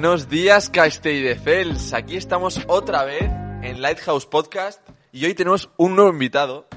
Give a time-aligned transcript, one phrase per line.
[0.00, 1.92] Buenos días, Castelldefels.
[1.92, 3.24] Aquí estamos otra vez
[3.64, 4.80] en Lighthouse Podcast
[5.10, 6.68] y hoy tenemos un nuevo invitado,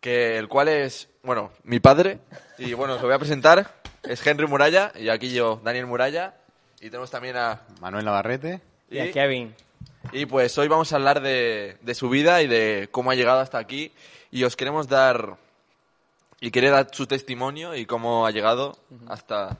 [0.00, 2.20] que el cual es, bueno, mi padre.
[2.56, 3.82] Y bueno, os lo voy a presentar.
[4.02, 6.36] Es Henry Muralla y aquí yo, Daniel Muralla.
[6.80, 7.66] Y tenemos también a...
[7.82, 8.62] Manuel Navarrete.
[8.90, 9.54] Y, Y a Kevin.
[10.10, 13.40] y pues hoy vamos a hablar de, de su vida y de cómo ha llegado
[13.40, 13.92] hasta aquí.
[14.30, 15.36] Y os queremos dar...
[16.40, 19.58] Y quiere dar su testimonio y cómo ha llegado hasta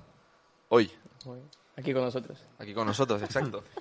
[0.71, 0.91] hoy.
[1.79, 2.39] Aquí con nosotros.
[2.59, 3.63] Aquí con nosotros, exacto.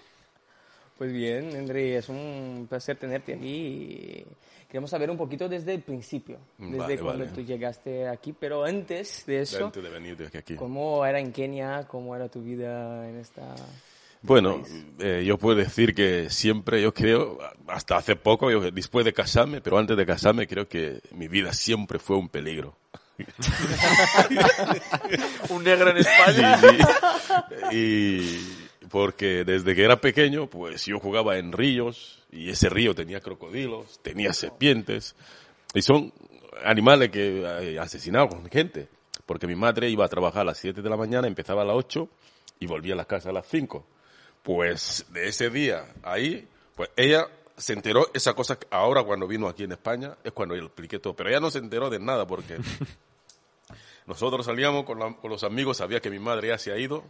[0.97, 4.25] Pues bien, Henry, es un placer tenerte aquí.
[4.67, 7.35] Queremos saber un poquito desde el principio, desde Vale, cuando vale.
[7.35, 10.55] tú llegaste aquí, pero antes de eso, Antes de venir aquí.
[10.55, 11.85] ¿cómo era en Kenia?
[11.87, 13.53] ¿Cómo era tu vida en esta...
[14.23, 14.63] Bueno,
[14.97, 19.61] eh, yo puedo decir que siempre, yo creo, hasta hace poco, yo, después de casarme,
[19.61, 22.75] pero antes de casarme, creo que mi vida siempre fue un peligro.
[25.49, 26.59] Un negro en España.
[27.71, 28.39] Y
[28.89, 33.99] porque desde que era pequeño, pues yo jugaba en ríos y ese río tenía crocodilos,
[34.01, 35.15] tenía serpientes
[35.73, 36.13] y son
[36.63, 38.87] animales que eh, asesinaban gente.
[39.25, 41.75] Porque mi madre iba a trabajar a las 7 de la mañana, empezaba a las
[41.75, 42.07] 8
[42.59, 43.85] y volvía a la casa a las 5.
[44.41, 47.27] Pues de ese día ahí, pues ella
[47.57, 51.15] se enteró esa cosa ahora cuando vino aquí en España es cuando yo expliqué todo,
[51.15, 52.57] pero ella no se enteró de nada porque
[54.05, 57.03] nosotros salíamos con, la- con los amigos, sabía que mi madre ya se ha ido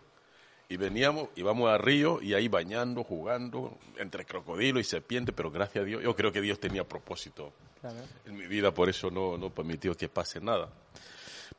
[0.69, 5.83] y veníamos, íbamos a río y ahí bañando, jugando entre crocodilo y serpiente, pero gracias
[5.83, 7.97] a Dios, yo creo que Dios tenía propósito Claro.
[8.25, 10.69] en mi vida, por eso no, no permitió que pase nada.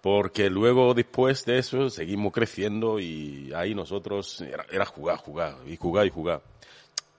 [0.00, 5.76] Porque luego, después de eso, seguimos creciendo y ahí nosotros, era, era jugar, jugar, y
[5.76, 6.42] jugar y jugar.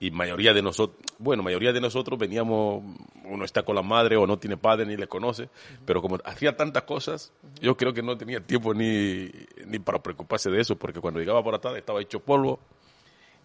[0.01, 2.83] Y mayoría de nosotros, bueno, mayoría de nosotros veníamos,
[3.25, 5.49] uno está con la madre o no tiene padre ni le conoce,
[5.85, 9.29] pero como hacía tantas cosas, yo creo que no tenía tiempo ni,
[9.65, 12.59] ni para preocuparse de eso, porque cuando llegaba por la tarde estaba hecho polvo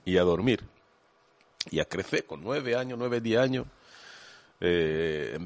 [0.05, 0.63] y a dormir.
[1.71, 3.67] Y a crecer con nueve años, nueve, diez años.
[4.61, 5.39] Eh,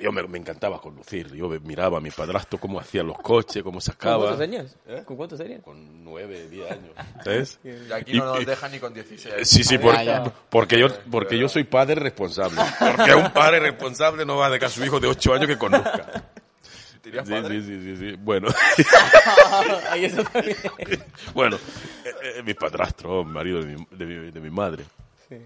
[0.00, 3.74] yo me, me encantaba conducir, yo miraba a mi padrastro cómo hacía los coches, cómo
[3.74, 4.18] ¿Con sacaba.
[4.24, 4.76] cuántos años?
[4.86, 5.02] ¿Eh?
[5.04, 5.62] ¿Con cuántos años?
[5.62, 6.90] Con nueve, diez años.
[7.24, 7.60] ¿Sabes?
[7.64, 9.34] Y aquí no nos dejan ni con 16.
[9.48, 10.24] Sí, sí, por- Ya, ya.
[10.50, 12.60] porque yo porque yo soy padre responsable.
[12.96, 15.56] Porque un padre responsable no va a dejar a su hijo de ocho años que
[15.58, 16.24] conduzca.
[17.02, 18.16] ¿Dirías Sí, sí, sí, sí, sí.
[18.18, 18.48] Bueno,
[19.90, 20.56] Ahí eso también.
[21.34, 21.56] bueno,
[22.04, 24.84] eh, eh, mi padrastro, marido de mi, de mi, de mi madre.
[25.28, 25.36] Sí.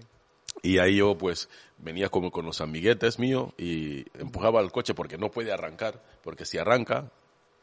[0.63, 1.49] Y ahí yo pues
[1.81, 6.45] venía como con los amiguetes míos y empujaba el coche porque no puede arrancar, porque
[6.45, 7.11] si arranca,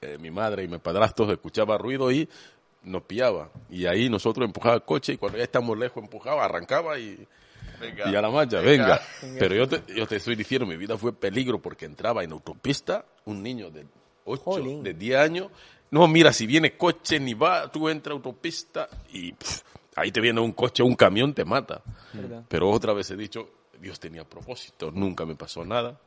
[0.00, 2.28] eh, mi madre y mi padrastro escuchaba ruido y
[2.82, 3.50] nos pillaba.
[3.70, 7.26] Y ahí nosotros empujaba el coche y cuando ya estamos lejos empujaba, arrancaba y,
[7.80, 8.10] Venga.
[8.10, 9.00] y a la marcha, venga.
[9.38, 13.04] Pero yo te, yo te estoy diciendo, mi vida fue peligro porque entraba en autopista
[13.24, 13.86] un niño de
[14.24, 14.82] 8, Jolín.
[14.82, 15.48] de 10 años.
[15.90, 19.62] No, mira, si viene coche ni va, tú entras a autopista y pff,
[19.96, 21.82] ahí te viene un coche, un camión, te mata.
[22.12, 22.44] ¿Verdad?
[22.48, 23.48] Pero otra vez he dicho,
[23.80, 25.98] Dios tenía propósito, nunca me pasó nada.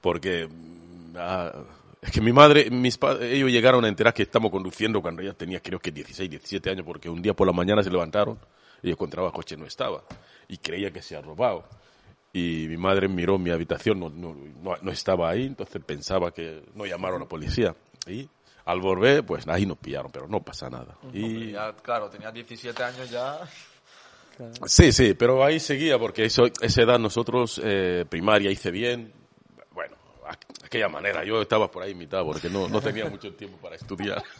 [0.00, 1.52] Porque mm, ah,
[2.00, 5.34] es que mi madre, mis padres, ellos llegaron a enterar que estamos conduciendo cuando ella
[5.34, 8.38] tenía creo que 16, 17 años, porque un día por la mañana se levantaron
[8.82, 10.02] y encontraba el coche no estaba
[10.48, 11.64] y creía que se ha robado.
[12.32, 16.62] Y mi madre miró mi habitación, no, no, no, no estaba ahí, entonces pensaba que
[16.74, 17.74] no llamaron a la policía.
[18.06, 18.28] Y
[18.64, 20.96] al volver, pues ahí nos pillaron, pero no pasa nada.
[21.12, 23.40] Y Y ya, claro, tenía 17 años ya.
[24.66, 29.12] Sí, sí, pero ahí seguía porque eso, esa edad nosotros, eh, primaria hice bien.
[29.72, 29.96] Bueno,
[30.26, 33.76] a- aquella manera, yo estaba por ahí mitad porque no, no tenía mucho tiempo para
[33.76, 34.22] estudiar.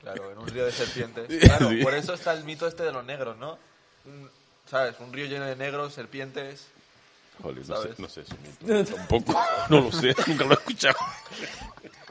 [0.00, 1.26] Claro, en un río de serpientes.
[1.44, 1.82] Claro, Sí.
[1.82, 3.58] por eso está el mito este de los negros, ¿no?
[4.06, 4.30] Un-
[4.64, 4.94] ¿Sabes?
[4.98, 6.68] Un río lleno de negros, serpientes.
[7.42, 8.84] Joder, no sé, no sé eso mismo.
[8.96, 9.38] Tampoco,
[9.68, 10.96] no lo sé, nunca lo he escuchado.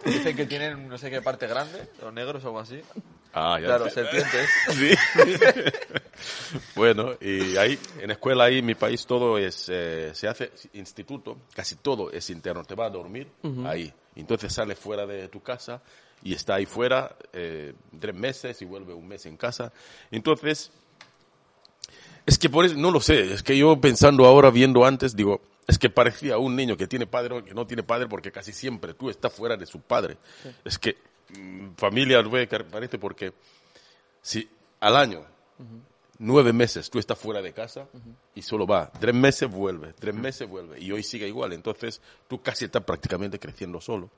[0.06, 2.79] Dicen que tienen no sé qué parte grande, los negros o algo así.
[3.33, 3.65] Ah, ya.
[3.65, 4.49] Claro, serpientes.
[4.69, 4.94] Sí.
[6.75, 11.38] bueno, y ahí, en escuela ahí, en mi país, todo es, eh, se hace instituto,
[11.53, 12.63] casi todo es interno.
[12.63, 13.27] Te vas a dormir
[13.65, 13.94] ahí.
[14.15, 15.81] Entonces sales fuera de tu casa
[16.23, 19.71] y está ahí fuera eh, tres meses y vuelve un mes en casa.
[20.11, 20.71] Entonces,
[22.25, 25.41] es que por eso, no lo sé, es que yo pensando ahora, viendo antes, digo,
[25.67, 28.53] es que parecía un niño que tiene padre o que no tiene padre porque casi
[28.53, 30.17] siempre tú estás fuera de su padre.
[30.63, 30.97] Es que
[31.38, 32.23] mm, familia,
[32.71, 33.33] parece porque
[34.21, 34.47] si
[34.79, 35.25] al año,
[36.23, 37.87] nueve meses, tú estás fuera de casa
[38.35, 41.53] y solo va, tres meses vuelve, tres meses vuelve y hoy sigue igual.
[41.53, 44.09] Entonces tú casi estás prácticamente creciendo solo.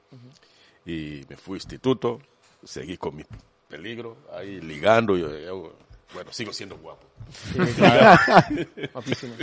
[0.86, 2.20] Y me fui a instituto,
[2.64, 3.24] seguí con mi
[3.68, 5.18] peligro, ahí ligando.
[5.18, 5.74] Y, yo-
[6.14, 7.06] bueno, sigo siendo guapo.
[7.54, 8.20] Sí, claro.
[8.94, 9.34] Guapísimo.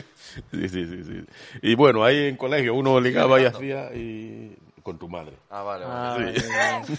[0.53, 1.25] Sí, sí, sí, sí.
[1.63, 5.37] Y bueno, ahí en colegio uno ligaba y hacía y con tu madre.
[5.51, 6.43] Ah, vale, vale.
[6.61, 6.93] Ah, Sí.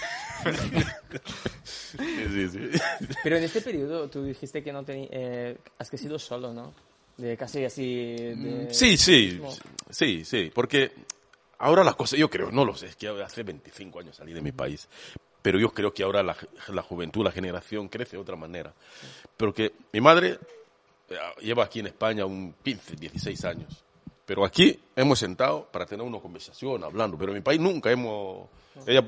[0.53, 1.23] vale.
[1.63, 2.81] Sí, sí, sí.
[3.23, 6.73] Pero en este periodo tú dijiste que no tenías, eh, has crecido solo, ¿no?
[7.17, 8.15] De casi así.
[8.15, 9.55] de- Sí, sí, mismo.
[9.89, 10.91] sí, sí, porque
[11.59, 14.41] ahora las cosas, yo creo, no lo sé, es que hace 25 años salí de
[14.41, 14.87] mi país,
[15.41, 16.35] pero yo creo que ahora la,
[16.69, 18.73] la juventud, la generación crece de otra manera.
[19.37, 20.39] Porque mi madre
[21.09, 23.82] eh, lleva aquí en España un 15, 16 años,
[24.25, 28.47] pero aquí hemos sentado para tener una conversación, hablando, pero en mi país nunca hemos...
[28.87, 29.05] Ella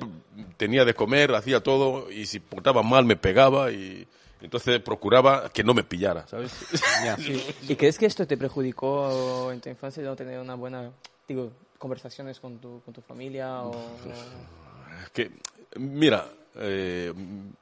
[0.57, 4.07] tenía de comer, hacía todo, y si portaba mal me pegaba, y
[4.41, 6.51] entonces procuraba que no me pillara, ¿sabes?
[7.19, 7.43] Sí.
[7.67, 10.91] ¿Y crees que esto te perjudicó en tu infancia de no tener una buena,
[11.27, 13.71] digo, conversaciones con tu, con tu familia o...
[15.03, 15.31] Es que,
[15.77, 17.11] mira, eh,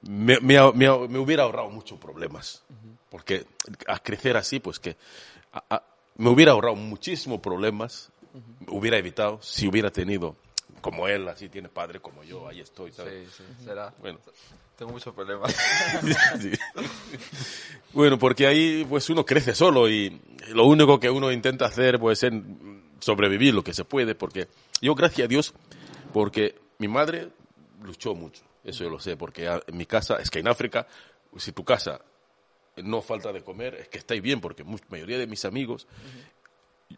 [0.02, 2.64] me, me me me hubiera ahorrado muchos problemas.
[3.10, 3.46] Porque
[3.88, 4.98] a crecer así, pues que
[5.54, 5.84] a- a-
[6.16, 8.12] me hubiera ahorrado muchísimos problemas.
[8.68, 10.36] Hubiera evitado si hubiera tenido,
[10.82, 13.30] como él, así tiene padre como yo, ahí estoy, ¿sabes?
[13.30, 13.94] Sí, sí, será.
[14.02, 14.20] Bueno,
[14.76, 15.56] Tengo muchos problemas.
[16.42, 16.52] Sí.
[17.94, 20.20] Bueno, porque ahí pues uno crece solo y
[20.50, 22.34] lo único que uno intenta hacer pues es
[23.00, 24.48] sobrevivir lo que se puede, porque
[24.82, 25.54] yo gracias a Dios,
[26.12, 27.30] porque mi madre
[27.84, 30.88] luchó mucho, eso yo lo sé, porque en mi casa, es que en África,
[31.38, 32.02] si tu casa
[32.78, 35.88] no falta de comer, es que estáis bien, porque la mayoría de mis amigos,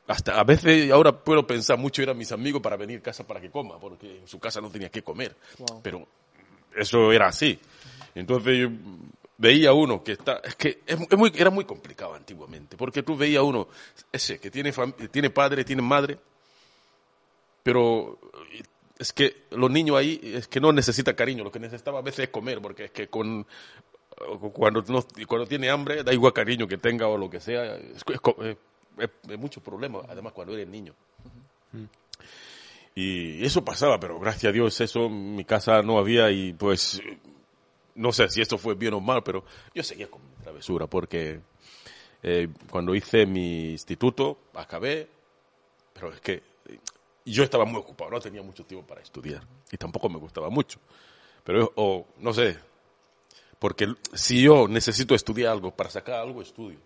[0.07, 3.25] hasta a veces ahora puedo pensar mucho ir a mis amigos para venir a casa
[3.25, 5.81] para que coma, porque en su casa no tenía que comer, Wow.
[5.81, 6.07] pero
[6.75, 7.59] eso era así.
[8.13, 8.69] Entonces yo
[9.37, 13.17] veía uno que está, es que es, es muy, era muy complicado antiguamente, porque tú
[13.17, 13.67] veías uno,
[14.11, 14.73] ese que tiene,
[15.11, 16.17] tiene padre, tiene madre,
[17.63, 18.19] pero
[18.97, 22.25] es que los niños ahí es que no necesita cariño, lo que necesitaba a veces
[22.25, 23.45] es comer, porque es que con
[24.53, 28.03] cuando no, cuando tiene hambre da igual cariño que tenga o lo que sea, es,
[28.07, 28.57] es,
[29.29, 30.93] es- mucho problema, además cuando eres niño.
[32.93, 37.01] Y eso pasaba, pero gracias a Dios eso en mi casa no había y pues
[37.95, 41.41] no sé si esto fue bien o mal, pero yo seguía con mi travesura porque
[42.23, 45.09] eh, cuando hice mi instituto acabé,
[45.93, 46.33] pero es que
[46.69, 46.79] eh,
[47.25, 50.79] yo estaba muy ocupado, no tenía mucho tiempo para estudiar y tampoco me gustaba mucho.
[51.43, 52.57] Pero, o no sé,
[53.65, 56.77] porque si yo necesito estudiar algo para sacar algo, estudio.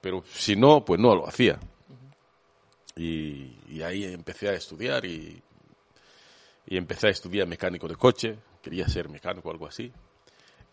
[0.00, 1.60] Pero si no, pues no lo hacía.
[2.96, 5.40] Y, ahí empecé a estudiar y,
[6.66, 8.36] y empecé a estudiar mecánico de coche.
[8.60, 9.92] Quería ser mecánico o algo así.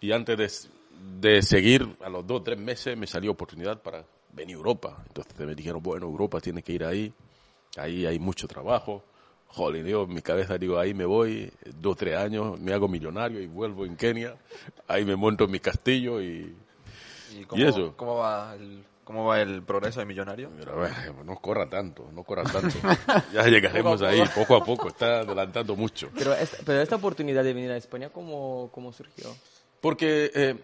[0.02, 4.04] Y antes de, de seguir, a los dos o tres meses me salió oportunidad para
[4.34, 5.04] venir a Europa.
[5.06, 7.14] Entonces me dijeron, bueno, Europa tiene que ir ahí.
[7.78, 9.04] Ahí hay mucho trabajo.
[9.56, 11.50] Joder, yo en mi cabeza digo, ahí me voy,
[11.80, 14.36] dos tres años, me hago millonario y vuelvo en Kenia.
[14.88, 16.54] Ahí me monto en mi castillo y...
[17.34, 17.94] ¿Y cómo, eso?
[17.96, 20.52] ¿cómo, va el, ¿Cómo va el progreso de millonario?
[20.57, 22.75] Pero a ver, no corra tanto, no corra tanto.
[23.34, 24.34] Ya llegaremos Poco ahí, poco.
[24.42, 26.10] poco a poco, está adelantando mucho.
[26.18, 29.34] Pero, es- pero esta oportunidad de venir a España, ¿cómo, cómo surgió?
[29.80, 30.56] Porque eh,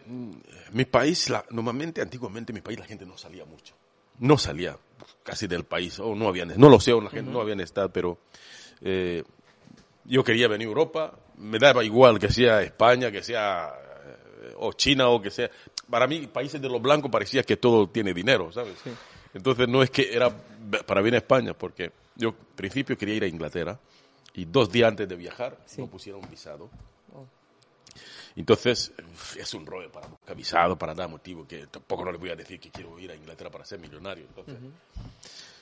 [0.74, 3.74] mi país, la- normalmente, antiguamente, en mi país la gente no salía mucho.
[4.20, 4.78] No salía
[5.24, 7.90] casi del país, o no habían, no lo sé, o la gente no habían estado,
[7.92, 8.18] pero
[8.82, 9.24] eh,
[10.06, 13.74] yo quería venir a Europa, me daba igual que sea España, que sea
[14.44, 15.50] eh, o China o que sea.
[15.90, 18.76] Para mí, países de los blancos parecía que todo tiene dinero, ¿sabes?
[19.34, 20.30] Entonces no es que era
[20.86, 23.80] para venir a España, porque yo al principio quería ir a Inglaterra
[24.34, 25.82] y dos días antes de viajar Sí.
[25.82, 26.70] me pusieron un visado.
[27.14, 27.26] Oh.
[28.36, 28.94] Entonces,
[29.38, 32.36] es un rollo para buscar visado, para dar motivo, que tampoco no les voy a
[32.36, 34.26] decir que quiero ir a Inglaterra para ser millonario.
[34.26, 34.56] Entonces,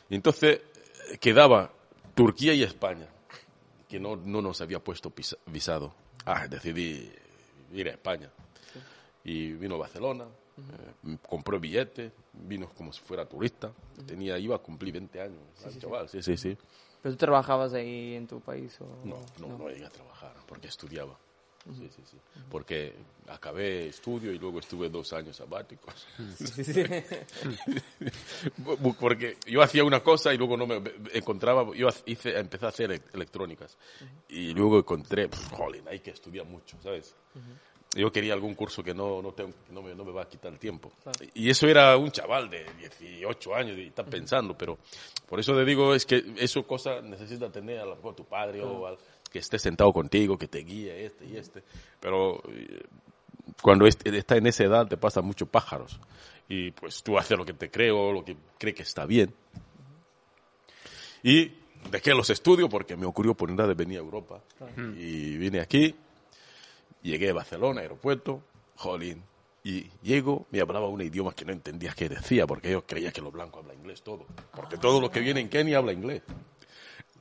[0.10, 0.62] y entonces
[1.12, 1.72] eh, quedaba
[2.20, 3.08] Turquía y España,
[3.88, 5.94] que no, no nos había puesto pisa- visado.
[6.26, 7.10] Ah, decidí
[7.72, 8.30] ir a España.
[9.24, 10.26] Y vino a Barcelona,
[11.06, 13.72] eh, compró billete, vino como si fuera turista.
[14.06, 16.58] Tenía, iba a cumplir 20 años, el chaval, sí, sí, sí.
[17.02, 18.78] ¿Pero tú trabajabas ahí en tu país?
[18.82, 19.06] O...
[19.06, 21.18] No, no, no llegué a trabajar porque estudiaba.
[21.78, 22.18] Sí, sí, sí.
[22.50, 22.94] Porque
[23.28, 26.08] acabé estudio y luego estuve dos años sabáticos.
[26.38, 26.84] Sí, sí, sí.
[29.00, 30.82] Porque yo hacía una cosa y luego no me
[31.14, 33.78] encontraba, yo hice, empecé a hacer elec- electrónicas
[34.30, 37.16] y luego encontré, jolín, hay que estudiar mucho, ¿sabes?
[37.96, 40.30] Yo quería algún curso que no, no, tengo- que no, me, no me va a
[40.30, 40.92] quitar el tiempo.
[41.34, 44.78] Y eso era un chaval de 18 años y está pensando, pero
[45.28, 48.62] por eso te digo, es que eso cosa necesita tener a lo mejor tu padre
[48.64, 48.98] o al-
[49.30, 51.64] que esté sentado contigo, que te guíe este y este.
[52.00, 52.82] Pero eh,
[53.62, 56.00] cuando est- está en esa edad te pasan muchos pájaros.
[56.48, 59.34] Y pues tú haces lo que te creo, lo que cree que está bien.
[61.24, 61.52] Y
[61.92, 64.42] dejé los estudios porque me ocurrió oportunidad de venir a Europa.
[64.98, 65.96] Y vine aquí,
[67.02, 68.42] llegué a Barcelona, aeropuerto,
[68.76, 69.24] jolín.
[69.64, 73.22] Y llego, me hablaba un idioma que no entendía qué decía, porque yo creía que
[73.22, 74.26] los blancos hablan inglés todo.
[74.56, 76.24] Porque todo lo que viene en Kenia habla inglés.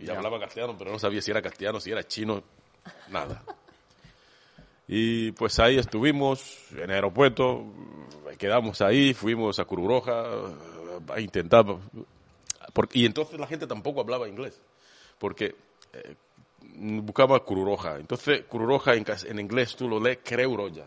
[0.00, 2.42] Y hablaba castellano, pero no sabía si era castellano, si era chino,
[3.08, 3.42] nada.
[4.86, 7.64] Y pues ahí estuvimos en el aeropuerto,
[8.38, 10.24] quedamos ahí, fuimos a Cururoja
[11.12, 11.64] a intentar...
[12.72, 14.60] porque- y entonces la gente tampoco hablaba inglés,
[15.18, 15.54] porque
[15.92, 16.14] eh,
[16.62, 17.96] buscaba Cururoja.
[17.98, 20.86] Entonces Cururoja en, en inglés tú lo lees Creuroya.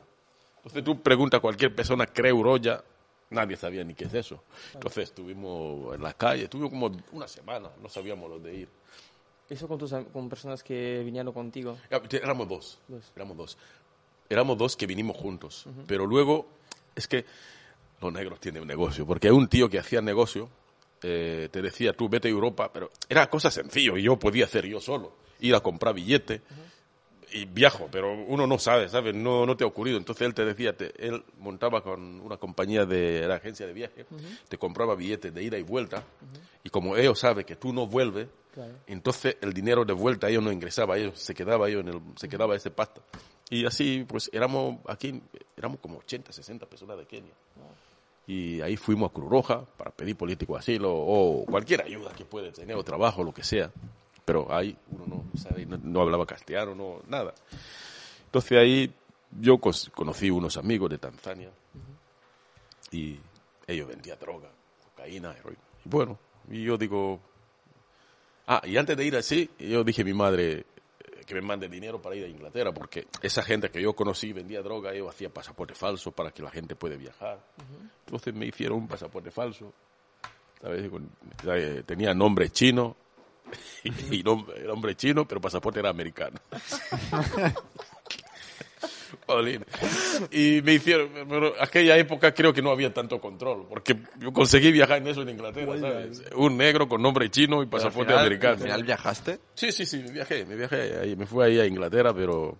[0.57, 2.83] Entonces tú preguntas a cualquier persona Creuroya,
[3.31, 4.43] nadie sabía ni qué es eso.
[4.73, 8.69] Entonces estuvimos en la calle, estuvimos como una semana, no sabíamos dónde ir.
[9.49, 11.77] Eso con, tus, con personas que vinieron contigo.
[11.89, 12.79] Éramos dos.
[12.87, 13.11] Dos.
[13.15, 13.57] Éramos dos.
[14.29, 15.65] Éramos dos que vinimos juntos.
[15.87, 16.47] Pero luego,
[16.95, 17.25] es que
[17.99, 19.05] los negros tienen un negocio.
[19.05, 20.49] Porque hay un tío que hacía negocio,
[21.01, 24.65] eh, te decía, tú vete a Europa, pero era cosa sencillo y yo podía hacer
[24.67, 25.13] yo solo.
[25.41, 26.41] Ir a comprar billete
[27.33, 29.15] y viajo, pero uno no sabe, ¿sabes?
[29.15, 29.97] No, no te ha ocurrido.
[29.97, 34.05] Entonces él te decía, te- él montaba con una compañía de la agencia de viaje,
[34.49, 36.03] te compraba billetes de ida y vuelta,
[36.63, 38.73] y como ellos saben que tú no vuelves, Claro.
[38.87, 42.27] entonces el dinero de vuelta ellos no ingresaba, ellos se quedaba ellos en el, se
[42.27, 43.01] quedaba ese pasta.
[43.49, 45.21] Y así, pues éramos aquí,
[45.57, 47.33] éramos como 80, 60 personas de Kenia.
[48.27, 52.51] Y ahí fuimos a Cruz Roja para pedir político asilo o cualquier ayuda que puede
[52.51, 53.71] tener o trabajo, lo que sea.
[54.25, 57.33] Pero ahí uno no sabe, no, no hablaba castellano, no, nada.
[58.25, 58.93] Entonces ahí
[59.39, 61.49] yo conocí unos amigos de Tanzania
[62.91, 63.17] y
[63.67, 64.49] ellos vendían droga,
[64.83, 65.61] cocaína, heroína.
[65.85, 67.19] Y bueno, y yo digo,
[68.47, 70.65] ah, y antes de ir así, yo dije a mi madre eh,
[71.25, 74.61] que me mande dinero para ir a Inglaterra, porque esa gente que yo conocí vendía
[74.61, 77.39] droga, ellos hacían pasaporte falso para que la gente pueda viajar.
[78.05, 79.73] Entonces me hicieron un pasaporte falso,
[80.61, 80.91] ¿sabes?
[81.45, 82.97] Eh, tenía nombre chino,
[84.11, 86.39] y nombre, nombre chino, pero pasaporte era americano.
[90.31, 94.71] Y me hicieron, pero aquella época creo que no había tanto control, porque yo conseguí
[94.71, 96.23] viajar en eso en Inglaterra, ¿sabes?
[96.35, 98.53] Un negro con nombre chino y Pero al pasaporte final- americano.
[98.55, 99.39] ¿Al final viajaste?
[99.53, 102.57] Sí, sí, sí, me viajé, me viajé, ahí, me fui ahí a Inglaterra, pero...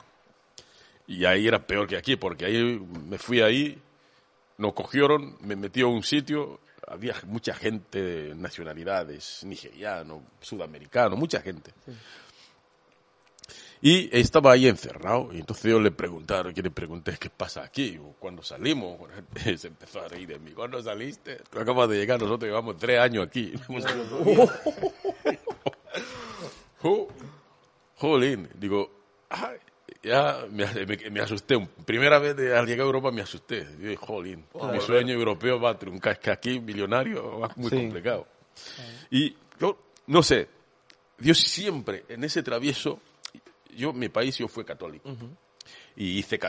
[1.07, 3.77] Y ahí era peor que aquí, porque ahí me fui ahí,
[4.57, 6.59] nos cogieron, me metió a un sitio,
[6.91, 11.71] había mucha gente de nacionalidades, nigeriano, sudamericano, mucha gente.
[13.81, 17.99] Y estaba ahí encerrado, y entonces yo le preguntaron, que le pregunté, ¿qué pasa aquí?
[18.19, 18.99] Cuando salimos,
[19.57, 20.51] se empezó a reír de mí.
[20.51, 21.41] ¿Cuándo saliste?
[21.49, 23.53] Tú acabas de llegar, nosotros llevamos tres años aquí.
[27.97, 28.91] Jolín, digo,
[29.29, 29.57] ay,
[30.03, 31.57] ya me, me- me asusté.
[31.85, 33.65] Primera vez de- al llegar a Europa me asusté.
[33.77, 36.13] Digo, jolín, mi sueño europeo va a truncar.
[36.13, 37.75] Es que aquí, millonario, va muy Sí.
[37.77, 38.27] complicado.
[39.09, 39.77] Y yo,
[40.07, 40.47] no sé,
[41.17, 42.99] Dios siempre, en ese travieso,
[43.75, 45.09] yo, mi país, yo fui católico.
[45.95, 46.39] Y hice,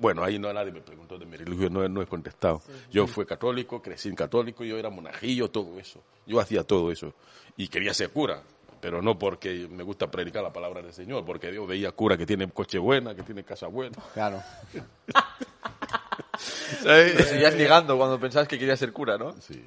[0.00, 2.62] bueno, ahí no nadie me preguntó de mi religión, no, no he contestado.
[2.90, 6.02] Yo fui católico, crecí en católico, yo era monajillo, todo eso.
[6.26, 7.12] Yo hacía todo eso.
[7.56, 8.42] Y quería ser cura,
[8.80, 12.26] pero no porque me gusta predicar la palabra del Señor, porque Dios veía cura que
[12.26, 13.96] tiene coche buena, que tiene casa buena.
[14.14, 14.42] Claro.
[16.82, 19.34] Te seguías ligando cuando pensabas que querías ser cura, ¿no?
[19.40, 19.64] Sí.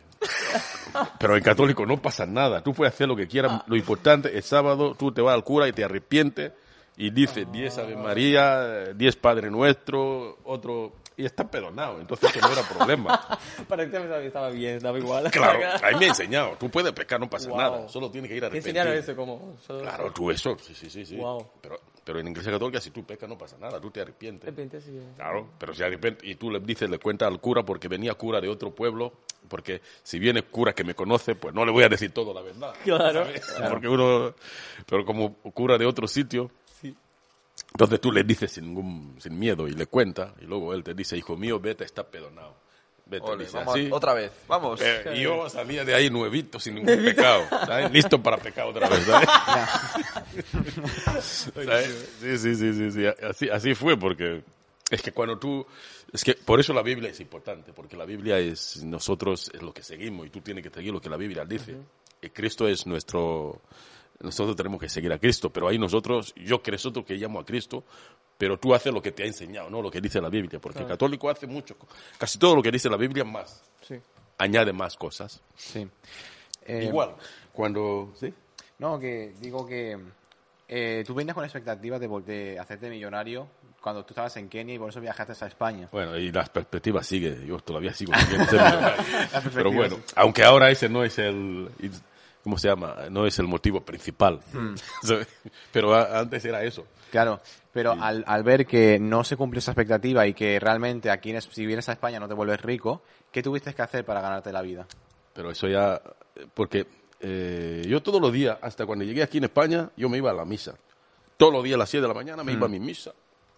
[1.20, 2.62] Pero en católico no pasa nada.
[2.62, 3.64] Tú puedes hacer lo que quieras.
[3.68, 6.52] Lo importante es sábado, tú te vas al cura y te arrepientes
[6.98, 10.94] y dices 10 Ave María, 10 Padre Nuestro, otro...
[11.20, 12.00] Y está perdonado.
[12.00, 13.38] Entonces eso no era problema.
[13.68, 15.30] También estaba bien, estaba igual.
[15.32, 16.56] Claro, a mí me ha enseñado.
[16.58, 17.58] Tú puedes pecar, no pasa Wow.
[17.58, 17.90] nada.
[17.90, 18.78] Solo tienes que ir a Te arrepentir.
[18.78, 19.58] enseñaron eso como...
[19.68, 20.56] Solo, Claro, tú eso.
[20.62, 21.06] Sí, sí, sí.
[21.06, 21.18] sí.
[21.18, 21.46] Wow.
[21.62, 23.82] Pero, pero en iglesia católica, si tú pecas, no pasa nada.
[23.82, 24.46] Tú te arrepientes.
[24.46, 24.98] De repente sí.
[25.18, 28.14] Claro, pero si de repente, y tú le dices, le cuentas al cura porque venía
[28.14, 29.12] cura de otro pueblo,
[29.50, 32.42] porque si viene cura que me conoce, pues no le voy a decir todo la
[32.42, 32.74] verdad.
[32.86, 33.26] Claro.
[33.26, 33.46] ¿sabes?
[33.70, 34.34] Porque uno,
[34.86, 36.50] pero como cura de otro sitio,
[37.72, 40.94] entonces tú le dices sin ningún, sin miedo y le cuentas, y luego él te
[40.94, 42.56] dice, hijo mío, vete, está perdonado.
[43.06, 43.90] Vete, Ole, dice vamos, así.
[43.92, 44.80] otra vez, vamos.
[44.82, 47.92] Eh, y yo salía de ahí nuevito, sin ningún pecado, ¿sabes?
[47.92, 49.30] Listo para pecar otra vez, ¿sabes?
[51.54, 52.14] ¿Sabes?
[52.22, 53.06] Sí, sí, sí, sí, sí.
[53.08, 54.44] Así, así fue, porque
[54.92, 55.66] es que cuando tú...
[56.12, 59.74] Es que por eso la Biblia es importante, porque la Biblia es nosotros, es lo
[59.74, 61.78] que seguimos, y tú tienes que seguir lo que la Biblia dice.
[62.22, 63.62] Y Cristo es nuestro...
[64.20, 67.46] Nosotros tenemos que seguir a Cristo, pero ahí nosotros, yo que nosotros que llamo a
[67.46, 67.84] Cristo,
[68.38, 70.80] pero tú haces lo que te ha enseñado, no lo que dice la Biblia, porque
[70.80, 71.76] el católico hace mucho,
[72.18, 73.96] casi todo lo que dice la Biblia más, Sí.
[74.38, 75.42] añade más cosas.
[75.56, 75.88] Sí.
[76.66, 77.16] Eh, Igual,
[77.54, 78.14] cuando...
[78.16, 78.34] ¿sí?
[78.78, 79.98] No, que digo que
[80.68, 83.48] eh, tú venías con expectativas de, de hacerte millonario
[83.82, 85.90] cuando tú estabas en Kenia y por eso viajaste a España.
[85.92, 88.14] Bueno, y las perspectivas sigue, yo todavía sigo
[89.54, 91.70] Pero bueno, aunque ahora ese no es el,
[92.44, 92.96] ¿cómo se llama?
[93.10, 94.40] No es el motivo principal.
[94.54, 94.76] Hmm.
[95.72, 96.86] Pero a- antes era eso.
[97.12, 97.42] Claro,
[97.74, 101.66] pero al, al ver que no se cumplió esa expectativa y que realmente aquí, si
[101.66, 104.86] vienes a España no te vuelves rico, ¿qué tuviste que hacer para ganarte la vida?
[105.34, 106.00] Pero eso ya,
[106.54, 106.86] porque
[107.20, 110.34] eh, yo todos los días, hasta cuando llegué aquí en España, yo me iba a
[110.36, 110.76] la misa.
[111.38, 113.12] Todos los días a las 7 de la mañana me iba a mi misa.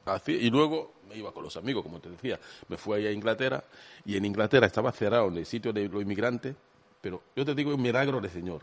[0.06, 2.40] Así, y luego me iba con los amigos, como te decía.
[2.70, 3.62] Me fui a Inglaterra
[4.06, 6.56] y en Inglaterra estaba cerrado en el sitio de los inmigrantes.
[7.02, 8.62] Pero yo te digo, es un milagro del Señor.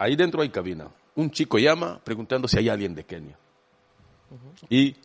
[0.00, 0.88] Ahí dentro hay cabina.
[1.14, 3.38] Un chico llama preguntando si hay alguien de Kenia.
[4.70, 4.96] Y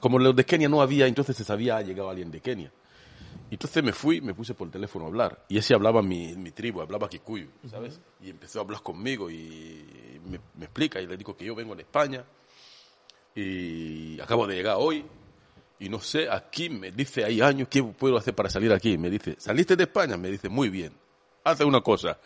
[0.00, 2.72] como los de Kenia no había, entonces se sabía ha llegado alguien de Kenia.
[3.50, 5.44] Entonces me fui, me puse por teléfono a hablar.
[5.48, 8.00] Y ese hablaba mi, mi tribu, hablaba Kikuyu, ¿sabes?
[8.22, 11.74] Y empezó a hablar conmigo y me, me explica y le digo que yo vengo
[11.74, 12.24] de España
[13.34, 15.04] y acabo de llegar hoy.
[15.80, 18.96] Y no sé, aquí me dice, hay años, ¿qué puedo hacer para salir aquí?
[18.96, 20.16] Me dice, ¿saliste de España?
[20.16, 20.92] Me dice, muy bien.
[21.42, 22.16] Hace una cosa,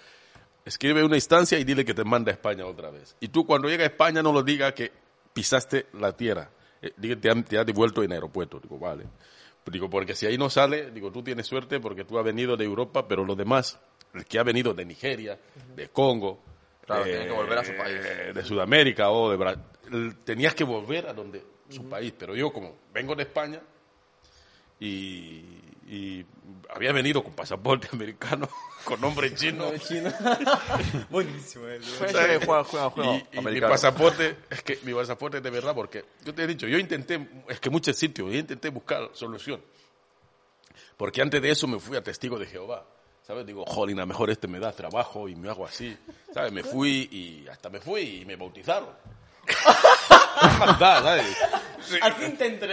[0.64, 3.16] escribe una instancia y dile que te manda a España otra vez.
[3.21, 4.92] Y tú cuando llegas a España no lo digas que
[5.33, 6.50] pisaste la tierra.
[6.80, 8.61] Eh, diga que te han, te has devuelto en aeropuerto.
[8.61, 9.04] Digo, vale.
[9.66, 12.64] Digo, porque si ahí no sale, digo, tú tienes suerte porque tú has venido de
[12.64, 13.78] Europa, pero los demás,
[14.12, 15.38] el que ha venido de Nigeria,
[15.75, 16.42] de Congo,
[16.85, 18.35] Claro, de, tiene que volver a su país.
[18.35, 19.62] de Sudamérica o de Brasil,
[20.23, 22.12] tenías que volver a donde su país.
[22.18, 23.61] Pero yo como vengo de España
[24.78, 26.26] y, y
[26.75, 28.49] había venido con pasaporte americano,
[28.85, 29.71] con nombre chino.
[29.73, 30.12] No, chino.
[31.11, 31.67] Buenísimo.
[31.69, 31.81] eh.
[31.99, 33.17] Juega, juega, juega, juega.
[33.33, 36.47] Y, y mi pasaporte, es que mi pasaporte es de verdad, porque yo te he
[36.47, 39.61] dicho, yo intenté, es que muchos sitios, yo intenté buscar solución.
[40.97, 42.87] Porque antes de eso me fui a Testigo de Jehová.
[43.26, 43.47] ¿Sabes?
[43.47, 45.97] Digo, jolín, a lo mejor este me da trabajo y me hago así.
[46.35, 46.53] ¿Sabes?
[46.53, 48.91] Me fui y hasta me fui y me bautizaron.
[50.53, 51.37] ¿Qué más da, sabes?
[51.87, 51.99] Sí.
[52.01, 52.69] Así intenté.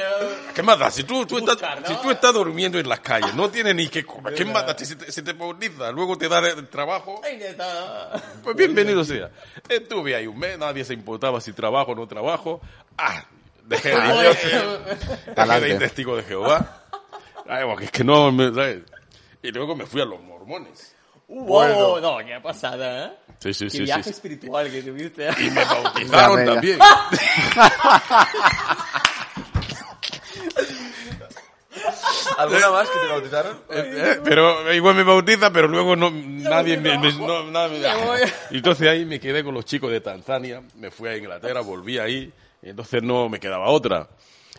[0.56, 0.90] ¿Qué más da?
[0.90, 1.88] Si tú, tú, estás, Buscar, ¿no?
[1.88, 4.78] si tú estás durmiendo en las calles, no tienes ni que comer, ¿qué más da?
[4.78, 8.12] Si te, si te luego te da el trabajo, Ay, neta.
[8.43, 9.30] pues bienvenido sea.
[9.67, 12.62] Estuve ahí un mes, nadie se importaba si trabajo o no trabajo.
[12.98, 13.26] Ah,
[13.65, 14.38] dejé de ir,
[15.36, 16.84] dejé de ir testigo de Jehová.
[17.50, 18.84] Ay, porque es que no, me- ¿sabes?
[19.43, 20.95] Y luego me fui a los mormones.
[21.34, 23.12] Wow, no, qué pasada, ¿eh?
[23.39, 23.84] Sí, sí, Qué sí.
[23.84, 24.15] viaje sí, sí.
[24.15, 25.30] espiritual que tuviste.
[25.39, 26.80] Y me bautizaron también.
[32.38, 33.58] ¿Alguna más que te bautizaron?
[33.70, 37.80] Eh, eh, pero igual me bautiza, pero luego no, nadie me, me- no, nadie me-
[37.82, 38.20] Ya voy.
[38.52, 41.98] Y entonces ahí me quedé con los chicos de Tanzania, me fui a Inglaterra, volví
[41.98, 44.08] ahí, y entonces no me quedaba otra.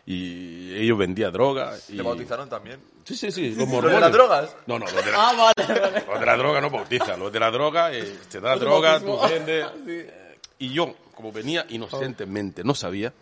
[0.05, 1.77] Y ellos vendían droga.
[1.89, 1.97] Y...
[1.97, 2.81] ¿Te bautizaron también?
[3.05, 3.55] Sí, sí, sí.
[3.55, 4.57] Los ¿Lo de las drogas?
[4.67, 6.05] No, no, los de la, Ah, vale, vale.
[6.07, 7.21] los de la droga no bautizan.
[7.21, 9.67] Los de la droga, eh, te da droga, tú vendes.
[9.87, 10.07] Sí.
[10.59, 13.13] Y yo, como venía inocentemente, no sabía,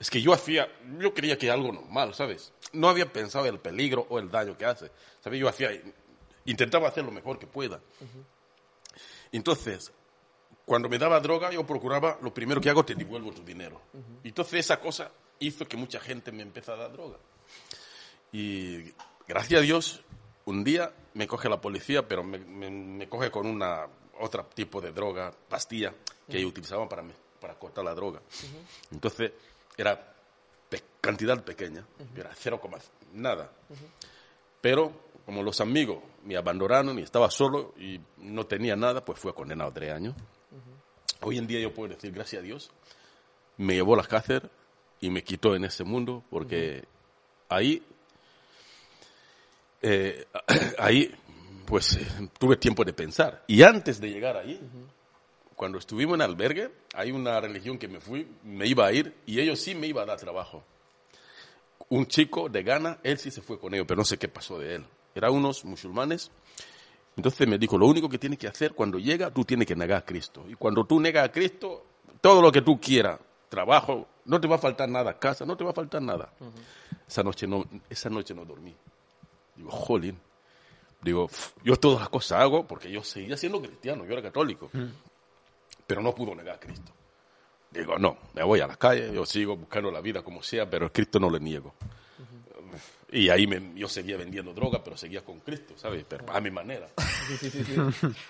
[0.00, 2.52] es que yo hacía, yo creía que era algo normal, ¿sabes?
[2.72, 4.90] No había pensado en el peligro o el daño que hace.
[5.22, 5.38] ¿Sabes?
[5.38, 5.70] Yo hacía,
[6.46, 7.80] intentaba hacer lo mejor que pueda.
[9.32, 9.92] Entonces,
[10.64, 13.80] cuando me daba droga, yo procuraba, lo primero que hago, te devuelvo tu dinero.
[14.24, 17.16] Entonces, esa cosa hizo que mucha gente me empezara a dar droga.
[18.32, 18.92] Y
[19.26, 20.02] gracias a Dios,
[20.44, 23.86] un día me coge la policía, pero me, me- me coge con una
[24.20, 25.94] otro tipo de droga, pastilla,
[26.28, 27.04] que ellos utilizaban para,
[27.40, 28.20] para cortar la droga.
[28.90, 29.32] Entonces,
[29.76, 30.14] era
[30.68, 31.84] pe- cantidad pequeña,
[32.16, 32.78] era cero coma
[33.14, 33.50] nada.
[34.60, 34.92] Pero,
[35.24, 39.70] como los amigos me abandonaron y estaba solo y no tenía nada, pues fue condenado
[39.70, 40.14] a tres años.
[41.22, 42.70] Hoy en día yo puedo decir, gracias a Dios,
[43.56, 44.50] me llevó a la cárcel
[45.00, 46.84] y me quitó en ese mundo, porque
[47.48, 47.82] ahí
[49.82, 50.26] eh,
[50.78, 51.14] ahí
[51.64, 52.06] pues eh,
[52.38, 53.44] tuve tiempo de pensar.
[53.46, 54.60] Y antes de llegar ahí,
[55.54, 59.40] cuando estuvimos en albergue, hay una religión que me fui, me iba a ir y
[59.40, 60.64] ellos sí me iban a dar trabajo.
[61.90, 64.58] Un chico de Ghana, él sí se fue con ellos, pero no sé qué pasó
[64.58, 64.84] de él.
[65.14, 66.30] Eran unos musulmanes.
[67.16, 69.98] Entonces me dijo, lo único que tienes que hacer cuando llega, tú tienes que negar
[69.98, 70.44] a Cristo.
[70.48, 71.84] Y cuando tú negas a Cristo,
[72.20, 75.64] todo lo que tú quieras, trabajo, no te va a faltar nada, casa, no te
[75.64, 76.30] va a faltar nada.
[77.06, 78.74] Esa noche no, esa noche no dormí.
[79.56, 80.18] Digo, jolín.
[81.00, 84.70] Digo, "Pf, yo todas las cosas hago porque yo seguía siendo cristiano, yo era católico.
[85.86, 86.92] Pero no pudo negar a Cristo.
[87.70, 90.86] Digo, no, me voy a la calle, yo sigo buscando la vida como sea, pero
[90.86, 91.74] a Cristo no le niego.
[93.10, 96.04] Y ahí me- yo seguía vendiendo droga, pero seguía con Cristo, ¿sabes?
[96.06, 96.88] Pero a mi manera.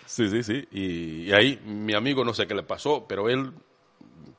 [0.06, 0.68] Sí, sí, sí.
[0.70, 3.52] Y, y ahí mi amigo no sé qué le pasó, pero él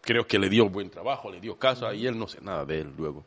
[0.02, 2.82] creo que le dio buen trabajo, le dio casa y él no sé nada de
[2.82, 3.26] él luego.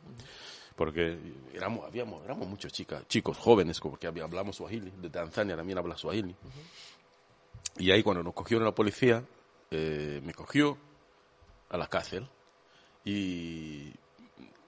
[0.75, 1.17] Porque
[1.53, 5.77] éramos, habíamos, éramos muchos chicas, chicos jóvenes, como que había- hablamos swahili, de Tanzania también
[5.77, 6.35] habla swahili.
[7.77, 9.23] Y ahí cuando nos cogieron la policía,
[9.71, 10.77] eh, me cogió
[11.69, 12.27] a la cárcel
[13.05, 13.91] y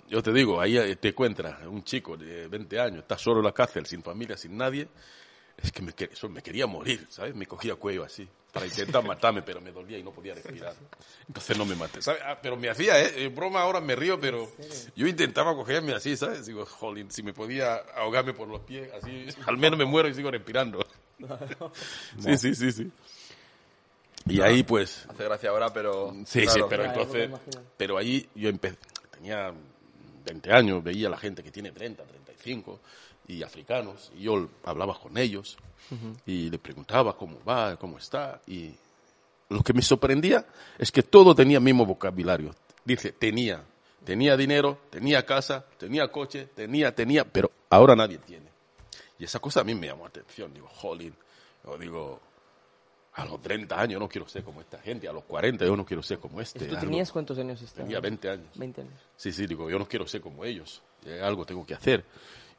[0.07, 3.51] yo te digo, ahí te encuentras un chico de 20 años, está solo en la
[3.53, 4.87] cárcel, sin familia, sin nadie,
[5.61, 7.35] es que me, eso, me quería morir, ¿sabes?
[7.35, 10.73] Me cogía cuello así para intentar matarme, pero me dolía y no podía respirar.
[11.27, 12.21] Entonces no me maté, ¿sabes?
[12.25, 13.25] Ah, pero me hacía, ¿eh?
[13.25, 14.49] En broma ahora me río, pero
[14.95, 16.45] yo intentaba cogerme así, ¿sabes?
[16.45, 20.13] Digo, jolín, si me podía ahogarme por los pies, así, al menos me muero y
[20.13, 20.85] sigo respirando.
[22.19, 22.91] Sí, sí, sí, sí.
[24.27, 26.13] Y ahí pues Hace gracia ahora, pero...
[26.25, 27.29] Sí, sí, pero entonces,
[27.77, 28.77] pero ahí yo empecé,
[29.11, 29.53] tenía
[30.25, 32.81] 20 años, veía a la gente que tiene 30, 35
[33.27, 35.57] y africanos, y yo hablaba con ellos
[36.25, 38.73] y le preguntaba cómo va, cómo está, y
[39.49, 40.45] lo que me sorprendía
[40.77, 42.53] es que todo tenía el mismo vocabulario.
[42.83, 43.63] Dice, tenía,
[44.03, 48.45] tenía dinero, tenía casa, tenía coche, tenía, tenía, pero ahora nadie tiene.
[49.19, 50.53] Y esa cosa a mí me llamó la atención.
[50.53, 51.15] Digo, jolín,
[51.63, 52.19] yo digo,
[53.13, 55.85] a los 30 años no quiero ser como esta gente, a los 40 yo no
[55.85, 56.59] quiero ser como este.
[56.59, 57.85] ¿Tú algo- tenías cuántos años estabas?
[57.85, 58.49] Tenía 20 años.
[58.55, 58.93] 20 años.
[59.15, 62.03] Sí, sí, digo, yo no quiero ser como ellos, eh, algo tengo que hacer.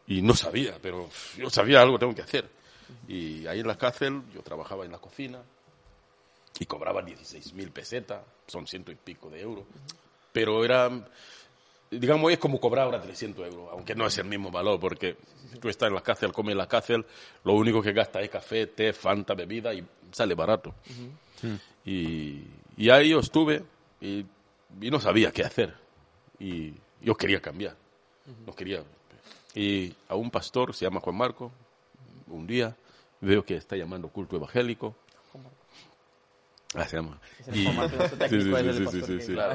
[0.06, 2.48] Y no sabía, pero yo sabía algo tengo que hacer.
[3.08, 5.40] Y ahí en la cárcel yo trabajaba en la cocina
[6.58, 9.64] y cobraba 16 mil pesetas, son ciento y pico de euros.
[10.32, 10.90] Pero era,
[11.90, 15.16] digamos, es como cobrar ahora 300 euros, aunque no es el mismo valor, porque
[15.60, 17.04] tú estás en la cárcel, comes en la cárcel,
[17.44, 20.74] lo único que gastas es café, té, fanta, bebida y sale barato.
[21.84, 22.42] Y,
[22.76, 23.62] y ahí yo estuve
[24.00, 24.24] y,
[24.80, 25.74] y no sabía qué hacer.
[26.38, 27.76] Y yo quería cambiar.
[28.46, 28.82] No quería.
[29.56, 31.50] Y a un pastor, se llama Juan Marco,
[32.28, 32.76] un día
[33.20, 34.94] veo que está llamando culto evangélico.
[36.74, 37.18] Ah, se llama.
[37.40, 39.06] Es el Y- Juan Marco, nuestro Sí, sí, técnico, es sí, el sí, pastor sí,
[39.06, 39.32] sí, que- sí.
[39.32, 39.54] Claro.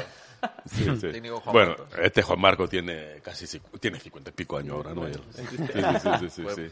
[0.66, 1.08] Sí, sí.
[1.12, 5.06] Técnico Juan Bueno, este Juan Marco tiene casi tiene 50 y pico años ahora, ¿no?
[5.06, 5.22] Él.
[5.36, 6.72] Sí, sí, sí, sí, sí,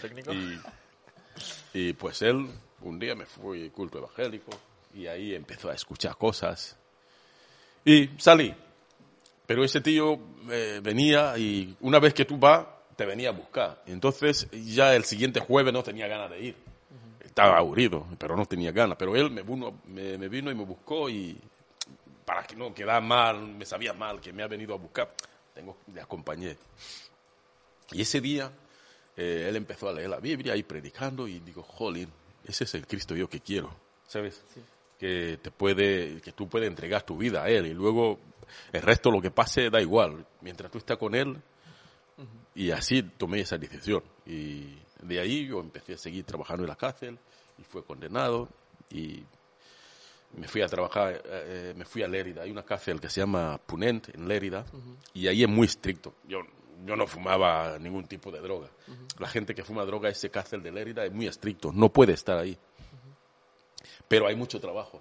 [0.00, 0.32] técnico.
[0.32, 0.58] Y,
[1.74, 2.48] y pues él,
[2.80, 4.50] un día me fui culto evangélico
[4.94, 6.78] y ahí empezó a escuchar cosas.
[7.84, 8.54] Y salí.
[9.46, 10.18] Pero ese tío
[10.50, 13.82] eh, venía y una vez que tú vas, te venía a buscar.
[13.86, 16.56] Entonces ya el siguiente jueves no tenía ganas de ir.
[17.20, 18.96] Estaba aburrido, pero no tenía ganas.
[18.96, 21.38] Pero él me vino, me, me vino y me buscó y
[22.24, 25.12] para que no quedara mal, me sabía mal que me ha venido a buscar,
[25.54, 26.56] tengo, le acompañé.
[27.92, 28.50] Y ese día
[29.16, 32.08] eh, él empezó a leer la Biblia y predicando y digo, jolín,
[32.44, 33.74] ese es el Cristo yo que quiero,
[34.06, 34.42] ¿sabes?
[34.98, 38.18] Que te puede, que tú puedes entregar tu vida a él y luego
[38.72, 41.36] el resto lo que pase da igual, mientras tú estás con él
[42.54, 46.76] y así tomé esa decisión y de ahí yo empecé a seguir trabajando en la
[46.76, 47.18] cárcel
[47.58, 48.48] y fue condenado
[48.90, 49.24] y
[50.36, 52.42] me fui a trabajar, eh, me fui a Lérida.
[52.42, 54.64] Hay una cárcel que se llama Punent en Lérida
[55.12, 56.14] y ahí es muy estricto.
[56.26, 56.40] Yo,
[56.84, 58.68] yo no fumaba ningún tipo de droga.
[59.18, 62.38] La gente que fuma droga, ese cárcel de Lérida es muy estricto, no puede estar
[62.38, 62.56] ahí.
[64.08, 65.00] Pero hay mucho trabajo.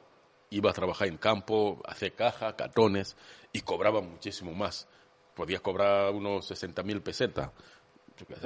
[0.53, 3.15] Iba a trabajar en campo, hacer caja, cartones
[3.51, 4.87] y cobraba muchísimo más.
[5.33, 7.49] Podía cobrar unos 60 mil pesetas,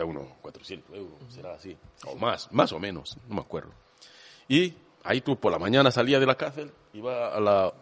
[0.06, 3.72] unos 400 euros, será así, o más, más o menos, no me acuerdo.
[4.48, 7.74] Y ahí tú por la mañana salía de la cárcel, iba a las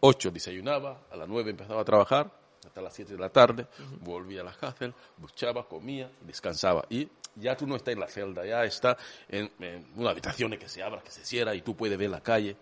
[0.00, 2.30] 8 desayunaba, a las 9 empezaba a trabajar,
[2.66, 3.66] hasta las 7 de la tarde,
[4.00, 6.84] volvía a la cárcel, duchaba, comía, descansaba.
[6.90, 10.68] Y ya tú no estás en la celda, ya está en, en una habitación que
[10.68, 12.56] se abra, que se cierra y tú puedes ver la calle.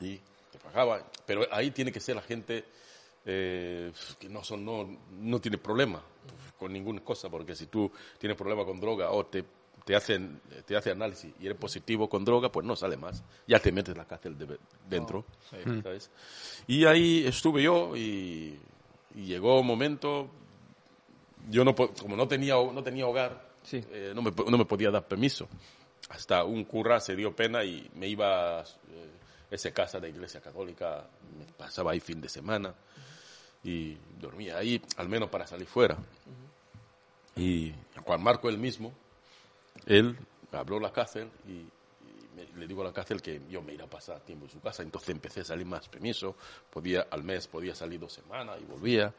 [0.00, 0.18] Y
[0.52, 1.02] te pagaba.
[1.26, 2.64] Pero ahí tiene que ser la gente
[3.24, 6.02] eh, que no, son, no, no tiene problema
[6.58, 9.44] con ninguna cosa, porque si tú tienes problema con droga o te,
[9.84, 13.22] te, hacen, te hace análisis y eres positivo con droga, pues no sale más.
[13.46, 15.24] Ya te metes en la cárcel de- dentro.
[15.82, 16.10] ¿sabes?
[16.66, 18.58] Y ahí estuve yo y,
[19.14, 20.28] y llegó un momento,
[21.50, 23.82] yo no, como no tenía, no tenía hogar, Sí.
[23.90, 25.48] eh, no, me, no me podía dar permiso.
[26.10, 29.10] Hasta un curra se dio pena y me iba a eh,
[29.54, 31.06] esa casa de iglesia católica,
[31.38, 32.74] me pasaba ahí fin de semana
[33.62, 35.96] y dormía ahí, al menos para salir fuera.
[37.36, 37.72] Y
[38.04, 38.92] Juan Marco él mismo,
[39.86, 40.16] él
[40.52, 41.68] abrió la cárcel y, y
[42.36, 44.60] me- le digo a la cárcel que yo me iba a pasar tiempo en su
[44.60, 44.82] casa.
[44.82, 46.36] Entonces empecé a salir más permiso.
[46.70, 49.12] Podía, al mes podía salir dos semanas y volvía.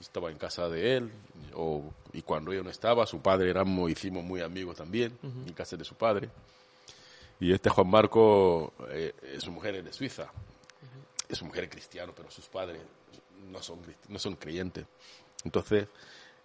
[0.00, 1.12] Estaba en casa de él.
[1.54, 5.76] O, y cuando yo no estaba, su padre éramos, hicimos muy amigos también, en casa
[5.76, 6.28] de su padre.
[7.40, 10.30] Y este Juan Marco, eh, su mujer es de Suiza.
[11.28, 12.80] Es su mujer es cristiano, pero sus padres
[13.50, 14.84] no son, no son creyentes.
[15.44, 15.86] Entonces,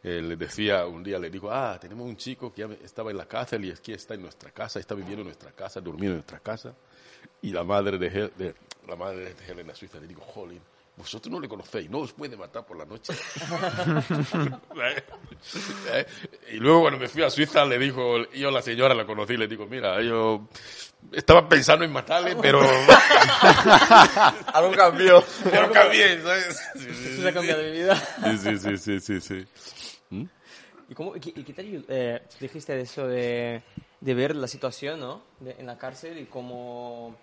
[0.03, 3.17] eh, le decía, un día le dijo, ah, tenemos un chico que ya estaba en
[3.17, 6.11] la cárcel y es que está en nuestra casa, está viviendo en nuestra casa, durmiendo
[6.13, 6.73] en nuestra casa.
[7.41, 8.55] Y la madre de, Hel- de-
[8.87, 10.61] la madre de Helena Suiza le dijo, jolín,
[10.97, 13.13] vosotros no le conocéis, no os puede matar por la noche.
[16.51, 19.37] y luego cuando me fui a Suiza le dijo, yo a la señora la conocí,
[19.37, 20.47] le digo, mira, yo
[21.11, 22.61] estaba pensando en matarle, pero...
[24.53, 25.23] Algo cambió.
[25.43, 26.59] pero cambié, ¿sabes?
[26.75, 27.95] Sí, Eso se ha cambiado mi vida.
[28.41, 29.45] sí, sí, sí, sí, sí.
[30.87, 31.83] ¿Y, cómo, y qué, y qué te ayudó?
[31.89, 33.63] Eh, dijiste de eso de,
[34.01, 35.23] de ver la situación ¿no?
[35.39, 37.17] de- en la cárcel y cómo,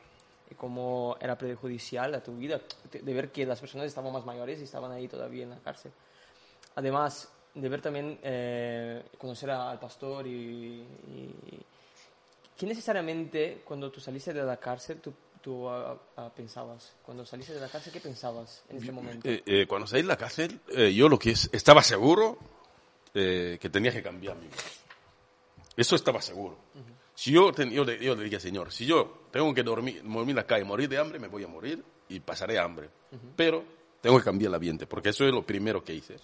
[0.54, 2.60] cómo era prejudicial a tu vida,
[2.90, 5.92] de ver que las personas estaban más mayores y estaban ahí todavía en la cárcel.
[6.74, 11.60] Además, de ver también, eh, conocer a- al pastor y, y-
[12.56, 16.92] ¿Qué necesariamente cuando tú saliste de la cárcel tú, tú ah, ah, pensabas?
[17.04, 19.28] Cuando saliste de la cárcel, ¿qué pensabas en ese momento?
[19.28, 22.38] Eh, eh, cuando salí de la cárcel, eh, yo lo que es, estaba seguro
[23.14, 24.56] eh, que tenía que cambiar mi vida.
[25.76, 26.56] Eso estaba seguro.
[27.22, 30.30] Si yo, ten- yo, le, yo le dije, Señor, si yo tengo que dormir, dormir
[30.30, 32.88] en la calle, morir de hambre, me voy a morir y pasaré hambre.
[33.36, 33.62] Pero
[34.00, 36.16] tengo que cambiar el ambiente, porque eso es lo primero que hice.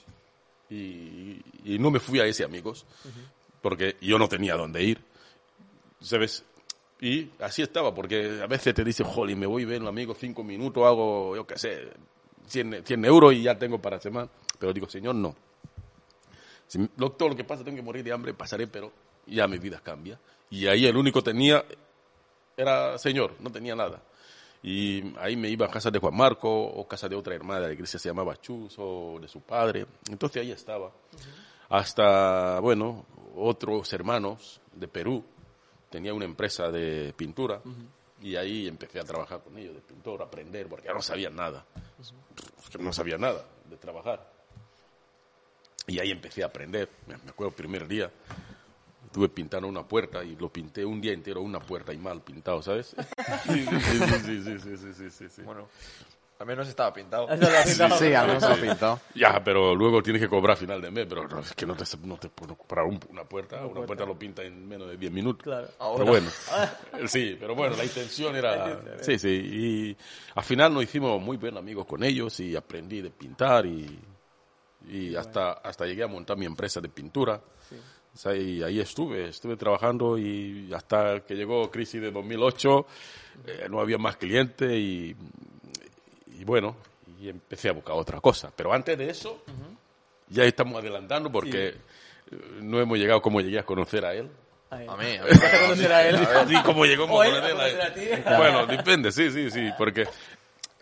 [0.69, 2.85] Y, y no me fui a ese amigos,
[3.63, 4.99] porque yo no tenía dónde ir.
[6.01, 6.45] ¿Sabes?
[7.01, 10.17] Y así estaba, porque a veces te dice, jolly, me voy a ver un amigo
[10.19, 11.91] cinco minutos, hago, yo qué sé,
[12.49, 14.29] 100, 100 euros y ya tengo para semana.
[14.59, 15.37] Pero digo, Señor, no.
[16.67, 18.91] Si todo lo que pasa, tengo que morir de hambre, pasaré, pero
[19.29, 20.19] ya mi vida cambia.
[20.51, 21.65] Y ahí el único tenía
[22.57, 24.03] era Señor, no tenía nada.
[24.63, 27.67] Y ahí me iba a casa de Juan Marco o casa de otra hermana de
[27.69, 29.87] la iglesia, se llamaba Chus, o de su padre.
[30.11, 30.91] Entonces ahí estaba.
[31.69, 35.25] Hasta, bueno, otros hermanos de Perú
[35.91, 37.61] tenía una empresa de pintura
[38.21, 41.65] y ahí empecé a trabajar con ellos de pintor, aprender, porque no sabía nada.
[42.01, 44.29] Es que no sabía nada de trabajar.
[45.87, 46.89] Y ahí empecé a aprender.
[47.07, 48.11] Me acuerdo primer día,
[49.13, 52.63] tuve pintar una puerta y lo pinté un día entero una puerta y mal pintado,
[52.63, 52.95] ¿sabes?
[53.45, 53.67] Sí,
[54.75, 55.69] sí, sí, sí, Bueno,
[56.39, 57.27] al menos estaba pintado.
[57.99, 59.01] Sí, al menos estaba pintado.
[59.15, 61.85] Ya, pero luego tienes que cobrar a final de mes, pero es que no te,
[62.05, 65.43] no te puedo comprar una puerta, una puerta lo pinta en menos de 10 minutos.
[65.43, 65.69] Claro.
[65.79, 66.31] Pero bueno,
[67.09, 68.81] sí, pero bueno, la intención era...
[69.01, 69.97] Sí, sí, y
[70.35, 73.99] al final nos hicimos muy bien amigos con ellos y aprendí de pintar y,
[74.89, 77.41] y hasta, hasta llegué a montar mi empresa de pintura.
[77.69, 77.77] Sí
[78.19, 82.87] o sea, y ahí estuve, estuve trabajando y hasta que llegó crisis de 2008
[83.47, 85.15] eh, no había más clientes y,
[86.37, 86.75] y bueno,
[87.21, 88.51] y empecé a buscar otra cosa.
[88.57, 89.41] Pero antes de eso,
[90.31, 91.77] ya estamos adelantando porque eh,
[92.61, 94.29] no hemos llegado como llegué a conocer a él.
[94.69, 95.19] A mí, a mí.
[95.21, 96.19] Vas a conocer a él.
[96.65, 97.07] Como llegó.
[97.07, 100.09] Bueno, depende, sí, sí, sí, porque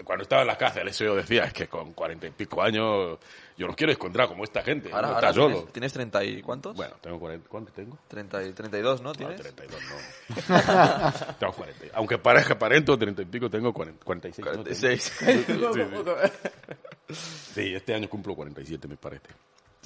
[0.05, 3.19] cuando estaba en la cárcel, eso yo decía, es que con cuarenta y pico años
[3.57, 5.73] yo no quiero encontrar como esta gente, Ahora, no ahora está tienes, solo.
[5.73, 6.77] ¿Tienes 30 y cuántos?
[6.77, 7.99] Bueno, tengo 40, ¿cuánto tengo?
[8.09, 9.09] 30 y 32, ¿no?
[9.09, 9.41] No, ¿Tienes?
[9.41, 11.35] 32 no.
[11.39, 11.87] tengo 40.
[11.95, 14.47] Aunque parezca aparento, 30 y pico tengo 40, 46.
[14.47, 14.53] ¿no?
[14.53, 15.13] 46.
[15.47, 16.17] Tengo.
[17.09, 17.15] Sí,
[17.55, 17.75] sí.
[17.75, 19.29] Este año cumplo 47, me parece.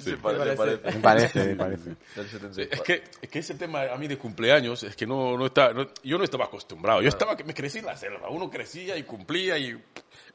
[0.02, 0.82] Sí, parece, parece.
[0.96, 1.90] Me parece, me parece.
[1.90, 2.74] Del Sí, 74.
[2.76, 5.72] es que, es que ese tema a mí de cumpleaños es que no, no está,
[5.72, 7.02] no- yo no estaba acostumbrado.
[7.02, 8.28] Yo estaba que me crecí en la selva.
[8.30, 9.70] Uno crecía y cumplía y,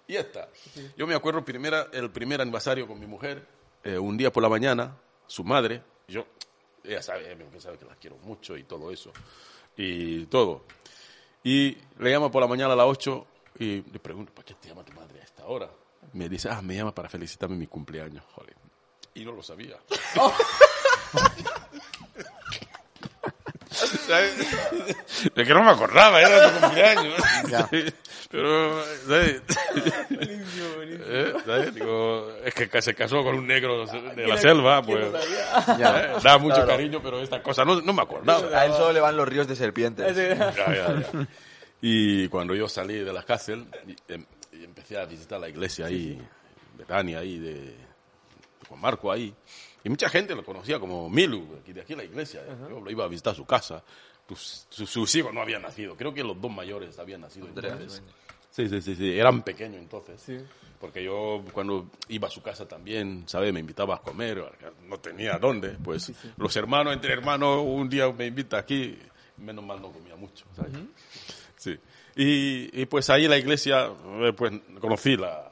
[0.08, 0.50] y ya está.
[0.98, 3.46] Yo me acuerdo primera, el primer aniversario con mi mujer,
[3.84, 4.96] eh, un día por la mañana,
[5.28, 6.26] su madre, yo,
[6.84, 9.12] ella sabe, ella sabe que la quiero mucho y todo eso.
[9.78, 10.64] Y todo.
[11.44, 13.28] Y le llama por la mañana a las 8
[13.60, 15.70] y le pregunto, ¿para qué te llama tu madre a esta hora?
[16.14, 18.24] Me dice, ah, me llama para felicitarme mi cumpleaños.
[18.34, 18.56] Joder.
[19.16, 19.78] Y no lo sabía.
[23.72, 24.36] ¿Sabes?
[25.36, 27.14] De que no me acordaba, era tu cumpleaños.
[27.50, 27.70] Ya.
[28.32, 29.42] Pero, ¿sabes?
[30.10, 31.34] ¿Eh?
[31.46, 31.74] ¿Sabes?
[31.76, 35.06] Digo, es que se casó con un negro de la selva, pues.
[35.80, 36.02] Ya.
[36.02, 36.14] ¿eh?
[36.22, 38.60] Da mucho cariño, pero esta cosa no, no me acordaba.
[38.60, 40.16] A él solo le van los ríos de serpientes.
[40.16, 41.28] Ya, ya, ya.
[41.82, 45.86] Y cuando yo salí de la cárcel, y, em- y empecé a visitar la iglesia
[45.86, 46.20] ahí,
[46.78, 47.76] Betania ahí, de,
[48.66, 49.34] de Juan Marco ahí.
[49.84, 52.42] Y mucha gente lo conocía como Milu, aquí de aquí la iglesia.
[52.70, 53.84] Yo lo iba a visitar a su casa.
[54.28, 55.96] Sus, sus hijos no habían nacido.
[55.96, 58.02] Creo que los dos mayores habían nacido entonces.
[58.50, 59.20] Sí, sí, sí, sí.
[59.20, 60.20] Eran pequeños entonces.
[60.22, 60.38] Sí.
[60.80, 63.54] Porque yo cuando iba a su casa también, ¿sabes?
[63.54, 64.44] Me invitaba a comer,
[64.84, 65.70] no tenía dónde.
[65.84, 68.98] Pues los hermanos, entre hermanos, un día me invita aquí,
[69.38, 70.72] menos mal no comía mucho, ¿sabes?
[71.58, 71.78] Sí.
[72.16, 75.52] Y, y, pues ahí en la iglesia, eh, pues conocí la,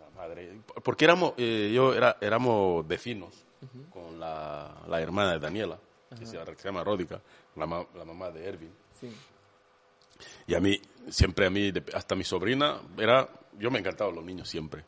[0.00, 0.58] la madre.
[0.82, 3.44] Porque éramos, eh, yo era, éramos vecinos
[3.90, 5.78] con la, la hermana de Daniela,
[6.18, 7.20] que se llama- Ródica,
[7.56, 8.72] la, ma- la mamá de Ervin.
[9.00, 9.12] Sí.
[10.46, 14.48] Y a mí, siempre a mí, hasta mi sobrina, era, yo me encantaban los niños
[14.48, 14.84] siempre.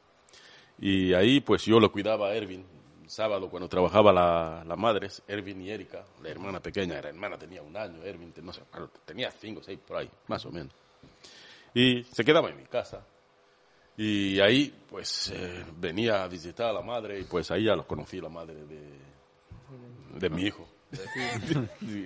[0.79, 2.65] Y ahí, pues yo lo cuidaba a Ervin.
[3.07, 7.61] Sábado, cuando trabajaba la, la madre, Ervin y Erika, la hermana pequeña, la hermana tenía
[7.61, 8.63] un año, Ervin, no sé,
[9.05, 10.73] tenía cinco o seis por ahí, más o menos.
[11.75, 13.05] Y se quedaba en mi casa.
[14.03, 17.87] Y ahí, pues, eh, venía a visitar a la madre y pues ahí ya lo
[17.87, 18.81] conocí, la madre de,
[20.19, 20.67] de mi hijo.
[20.91, 22.05] Sí.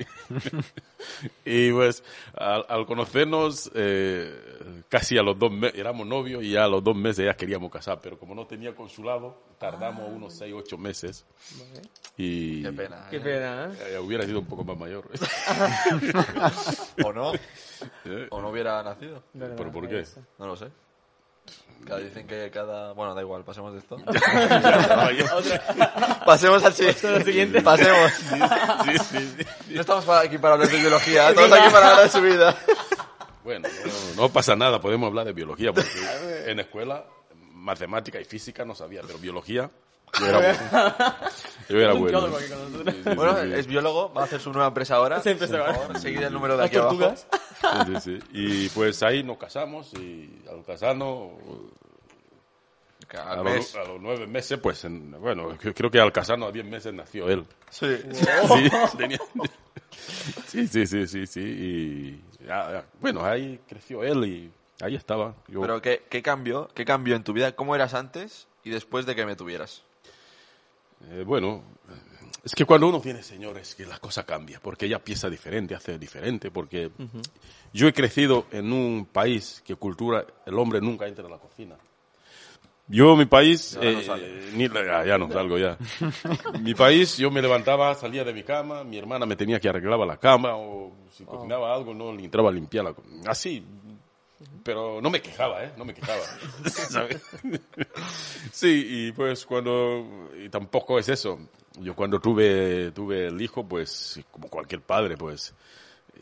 [1.44, 2.02] y pues
[2.34, 6.82] al, al conocernos eh, casi a los dos meses, éramos novios y ya a los
[6.82, 11.24] dos meses ya queríamos casar, pero como no tenía consulado, tardamos unos seis, ocho meses.
[12.16, 13.06] Y Qué pena.
[13.08, 13.20] Qué ¿eh?
[13.20, 13.94] pena, ¿eh?
[13.94, 15.08] eh, hubiera sido un poco más mayor.
[17.04, 17.32] O no.
[18.04, 19.22] Eh, O no hubiera nacido.
[19.32, 20.04] ¿Pero por qué?
[20.40, 20.66] No lo sé.
[21.84, 22.94] Cada, dicen que cada...
[22.94, 23.96] Bueno, da igual, pasemos de esto.
[26.26, 27.60] pasemos al siguiente.
[27.60, 28.10] Pasemos.
[28.12, 29.44] sí, sí, sí.
[29.74, 32.56] No estamos aquí para hablar de biología, estamos aquí para hablar de su vida.
[33.44, 33.68] Bueno,
[34.16, 35.90] no, no pasa nada, podemos hablar de biología, porque
[36.46, 37.04] en escuela,
[37.52, 39.70] matemática y física no sabía, pero biología,
[40.20, 41.14] yo era bueno.
[41.68, 42.38] Yo era bueno.
[42.38, 42.44] Sí,
[43.04, 43.52] sí, Bueno, sí.
[43.54, 45.18] es biólogo, va a hacer su nueva empresa ahora.
[45.18, 45.74] Esa empresa ahora.
[45.74, 47.14] favor, seguid el número de aquí abajo.
[47.16, 48.18] Sí, sí, sí.
[48.32, 51.30] Y pues ahí nos casamos y al casarnos,
[53.18, 56.52] a, los, a los nueve meses, pues en- bueno, cre- creo que al casarnos a
[56.52, 57.46] diez meses nació él.
[57.70, 57.86] Sí.
[58.12, 58.26] Sí,
[58.98, 59.18] tenía-
[60.46, 61.40] sí, sí, sí, sí, sí.
[61.40, 64.52] Y ya- ya, bueno, ahí creció él y
[64.84, 65.34] ahí estaba.
[65.48, 66.68] Yo, Pero ¿qué, qué cambió?
[66.74, 67.52] ¿Qué cambió en tu vida?
[67.52, 69.82] ¿Cómo eras antes y después de que me tuvieras?
[71.10, 71.62] Eh, bueno,
[72.44, 75.98] es que cuando uno tiene señores, que la cosa cambia, porque ella piensa diferente, hace
[75.98, 76.90] diferente, porque
[77.72, 81.76] yo he crecido en un país que cultura, el hombre nunca entra en la cocina.
[82.86, 84.40] Yo, mi país, ahora no eh, sale.
[84.52, 85.78] ni- ya, ya no salgo ya.
[86.60, 89.98] mi país, yo me levantaba, salía de mi cama, mi hermana me tenía que arreglar
[90.00, 92.94] la cama, o si cocinaba algo, no le entraba a limpiar la
[93.26, 93.64] Así,
[94.62, 95.72] pero no me quejaba, ¿eh?
[95.76, 96.22] No me quejaba.
[98.52, 100.30] sí, y pues cuando...
[100.38, 101.38] Y tampoco es eso.
[101.80, 105.54] Yo cuando tuve, tuve el hijo, pues, como cualquier padre, pues,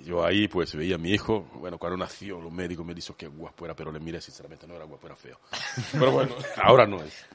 [0.04, 3.28] yo ahí pues veía a mi hijo, bueno, cuando nació, los médicos me dijeron que
[3.28, 5.38] guapo era, pero le miré sinceramente, no era guapo, era feo.
[5.92, 7.26] Pero bueno, ahora no es.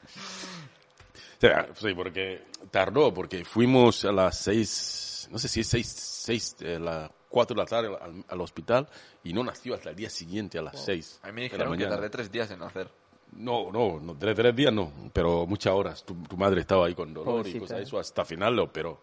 [1.76, 6.78] Sí, porque tardó, porque fuimos a las seis, no sé si es seis, seis, eh,
[6.80, 8.88] la 4 de la tarde al, al, hospital
[9.22, 10.84] y no nació hasta el día siguiente a las oh.
[10.84, 11.20] 6.
[11.22, 12.88] A mí me dijeron que tardé tres días en nacer.
[13.32, 16.04] No, no, no tres, tres, días no, pero muchas horas.
[16.04, 18.64] Tu, tu madre estaba ahí con dolor Pobrecita, y cosas de eso hasta final lo
[18.64, 19.02] operó.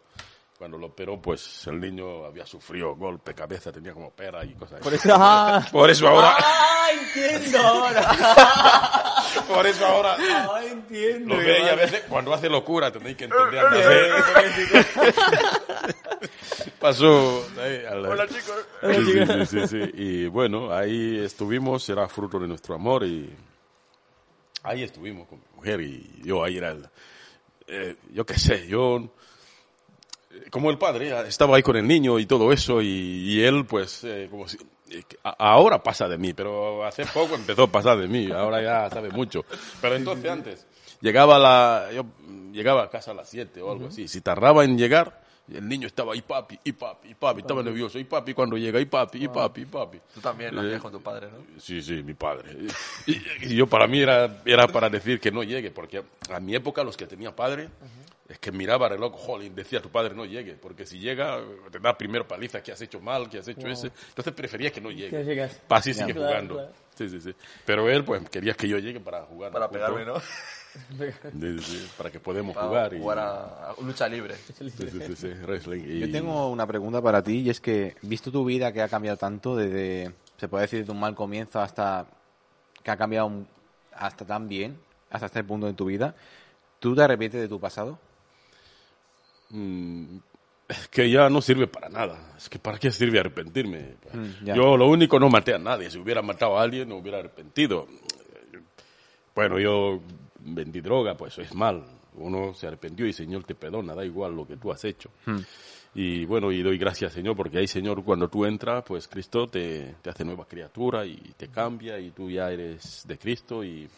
[0.58, 4.80] Cuando lo operó, pues el niño había sufrido golpe, cabeza, tenía como pera y cosas
[4.80, 5.10] Por eso,
[5.72, 6.38] Por eso ahora...
[6.40, 9.02] ¡Ah, entiendo ahora!
[9.48, 11.36] Por eso ahora Ah, entiendo.
[11.36, 13.64] lo ve y a veces cuando hace locura tenéis que entender.
[16.80, 18.66] Pasó ahí al- Hola chicos.
[18.82, 19.92] Sí, sí, sí, sí.
[19.94, 23.34] Y bueno, ahí estuvimos, era fruto de nuestro amor y
[24.64, 26.88] ahí estuvimos con mi mujer y yo ahí era el,
[27.68, 29.12] eh, yo qué sé, yo
[30.50, 34.04] como el padre estaba ahí con el niño y todo eso y, y él pues
[34.04, 34.58] eh, como si
[34.90, 38.90] eh, ahora pasa de mí, pero hace poco empezó a pasar de mí, ahora ya
[38.90, 39.44] sabe mucho.
[39.82, 40.68] Pero entonces antes
[41.02, 42.06] llegaba a la yo
[42.52, 45.86] llegaba a casa a las 7 o algo así, si tardaba en llegar el niño
[45.86, 49.26] estaba ahí papi, y papi, y papi, estaba nervioso, y papi cuando llega, y papi,
[49.26, 50.00] y papi, y papi.
[50.14, 51.60] Tú también lo Eh, hacías con tu padre, ¿no?
[51.62, 52.50] Sí, sí, mi padre.
[53.06, 56.56] Y, y yo para mí era, era para decir que no llegue, porque a mi
[56.56, 57.70] época los que tenía padre,
[58.28, 61.40] es que miraba el reloj, jolín, decía tu padre no llegue, porque si llega
[61.72, 63.92] te da primero paliza que has hecho mal, que has hecho ese.
[64.10, 65.48] Entonces prefería que no llegue.
[65.70, 66.56] así sigue Claro, jugando.
[66.56, 66.72] claro.
[66.96, 67.36] Sí, sí, sí.
[67.66, 69.52] Pero él pues quería que yo llegue para jugar.
[69.52, 70.20] Para pegarme, ¿no?
[70.20, 72.94] Sí, sí, sí, para que podamos Para jugar.
[72.94, 74.36] Y, jugar a, a lucha libre.
[74.60, 75.84] Sí, sí, sí, sí, wrestling.
[75.86, 78.90] Y, Yo tengo una pregunta para ti y es que, visto tu vida que ha
[78.90, 82.06] cambiado tanto desde, se puede decir, de un mal comienzo hasta
[82.84, 83.48] que ha cambiado un-
[83.94, 84.78] hasta tan bien,
[85.10, 86.16] hasta este punto de tu vida,
[86.80, 87.98] ¿tú te arrepientes de tu pasado?
[89.50, 90.18] Mm,
[90.68, 92.34] es que ya no sirve para nada.
[92.38, 93.96] Es que ¿para qué sirve arrepentirme?
[94.14, 95.90] Mm, yo lo único no maté a nadie.
[95.90, 97.88] Si hubiera matado a alguien, no hubiera arrepentido.
[99.36, 100.00] Bueno, yo
[100.40, 101.84] vendí droga, pues es mal.
[102.16, 105.10] Uno se arrepintió y Señor te perdona, da igual lo que tú has hecho.
[105.94, 109.96] Y bueno, y doy gracias Señor, porque ahí Señor, cuando tú entras, pues Cristo te,
[110.02, 113.90] te hace nueva criatura y te cambia y tú ya eres de Cristo y,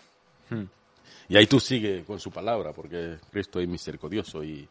[1.30, 4.68] y ahí tú sigues con su palabra, porque Cristo es misericordioso y,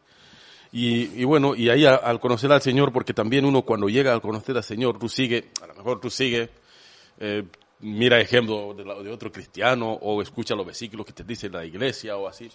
[0.79, 4.15] y, y bueno, y ahí a- al conocer al Señor, porque también uno cuando llega
[4.15, 6.51] a conocer al Señor, tú sigues, a lo mejor tú sigues,
[7.19, 7.45] eh,
[7.81, 11.65] mira ejemplo de, la- de otro cristiano o escucha los versículos que te dice la
[11.65, 12.49] iglesia o así.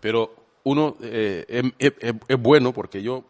[0.00, 0.34] Pero
[0.64, 3.24] uno eh, es, es- es- es bueno porque yo,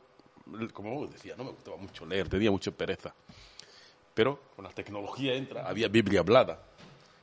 [0.73, 3.15] como decía, no me gustaba mucho leer, tenía mucha pereza.
[4.15, 6.65] Pero con la tecnología entra, había Biblia hablada.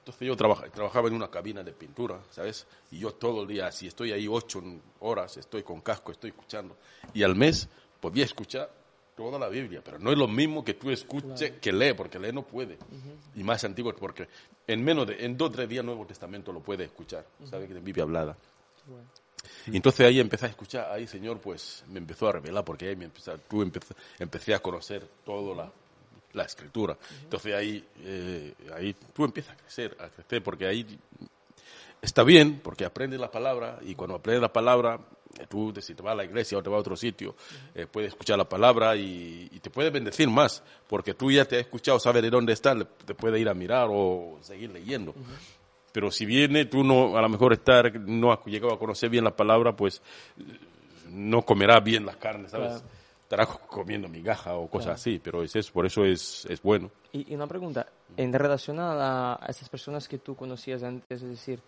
[0.05, 2.67] Entonces yo trabaja- trabajaba en una cabina de pintura, ¿sabes?
[2.91, 4.61] Y yo todo el día, si estoy ahí ocho
[4.99, 6.77] horas, estoy con casco, estoy escuchando.
[7.15, 7.67] Y al mes
[7.99, 8.69] podía escuchar
[9.17, 12.31] toda la Biblia, pero no es lo mismo que tú escuches que lee, porque lee
[12.31, 12.77] no puede.
[13.33, 14.27] Y más antiguo, porque
[14.67, 17.73] en menos de, en dos o tres días Nuevo Testamento lo puede escuchar, sabe que
[17.75, 18.37] es Biblia hablada.
[19.67, 22.95] Y entonces ahí empecé a escuchar, ahí Señor pues me empezó a revelar, porque ahí
[22.95, 25.71] me empezó, tú empecé, empecé a conocer toda la,
[26.35, 26.97] la escritura.
[27.23, 30.85] Entonces ahí, eh, ahí tú empiezas a crecer, a crecer, porque ahí
[32.01, 34.99] está bien, porque aprendes la palabra, y cuando aprendes la palabra,
[35.39, 37.35] eh, tú si te vas a la iglesia o te vas a otro sitio,
[37.73, 41.55] eh, puedes escuchar la palabra y, y te puede bendecir más, porque tú ya te
[41.55, 45.15] has escuchado, sabes de dónde está, te puede ir a mirar o seguir leyendo.
[45.91, 49.23] Pero si viene, tú no, a lo mejor estar, no has llegado a conocer bien
[49.23, 50.01] la palabra, pues
[51.09, 52.81] no comerás bien las carnes, ¿sabes?
[52.81, 53.04] Claro.
[53.25, 56.91] Estarás co- comiendo migaja o cosas así, pero es eso, por eso es, es bueno.
[57.11, 61.21] Y, y una pregunta, en relación a, la- a estas personas que tú conocías antes,
[61.23, 61.59] es decir,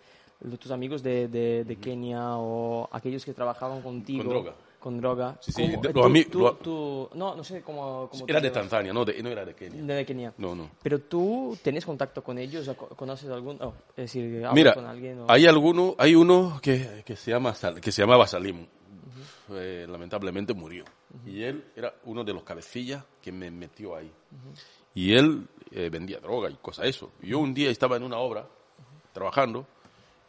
[0.60, 4.22] tus amigos de, de, de Kenia o aquellos que trabajaban contigo.
[4.22, 4.54] Con droga.
[4.78, 5.36] Con droga.
[5.40, 5.88] Sí, sí, ¿cómo- de-
[6.20, 8.08] eh, tú- tú- lo- tú- no, no sé cómo...
[8.08, 8.50] cómo Era de.
[8.52, 9.82] Tanzania, no, de, no era de Kenia.
[9.82, 10.32] De Kenia.
[10.38, 10.70] No, no.
[10.80, 15.22] Pero tú tienes contacto con ellos, conoces algún, oh, es decir, Mira, con alguien.
[15.22, 17.52] o- hay alguno, hay uno que, que se llama
[17.82, 18.64] que se llamaba Salim.
[19.50, 20.84] Eh, lamentablemente murió.
[21.24, 24.12] Y él era uno de los cabecillas que me metió ahí.
[24.94, 27.12] Y él eh, vendía droga y cosas eso.
[27.22, 28.46] Y yo un día estaba en una obra
[29.12, 29.66] trabajando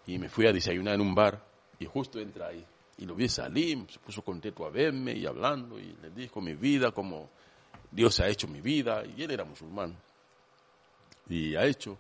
[0.06, 1.44] y me fui a desayunar en un bar
[1.80, 2.66] y justo entra ahí.
[2.98, 6.42] Y lo vi a Salim, se puso contento a verme y hablando y le dijo
[6.42, 7.30] mi vida, como
[7.92, 9.04] Dios ha hecho mi vida.
[9.06, 9.98] Y él era musulmán.
[11.30, 11.98] Y ha hecho.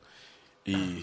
[0.66, 1.02] Y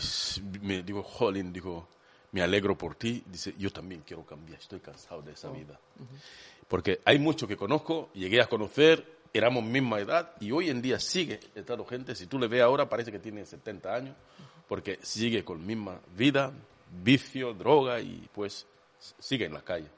[0.62, 1.88] me digo, Jolín, digo,
[2.32, 3.22] me alegro por ti.
[3.26, 5.78] Dice, yo también quiero cambiar, estoy cansado de esa vida.
[6.68, 10.98] Porque hay mucho que conozco, llegué a conocer, éramos misma edad y hoy en día
[10.98, 12.14] sigue estando gente.
[12.14, 14.16] Si tú le ves ahora, parece que tiene 70 años,
[14.68, 16.52] porque sigue con misma vida,
[17.02, 18.66] vicio, droga y pues
[19.18, 19.88] sigue en la calle.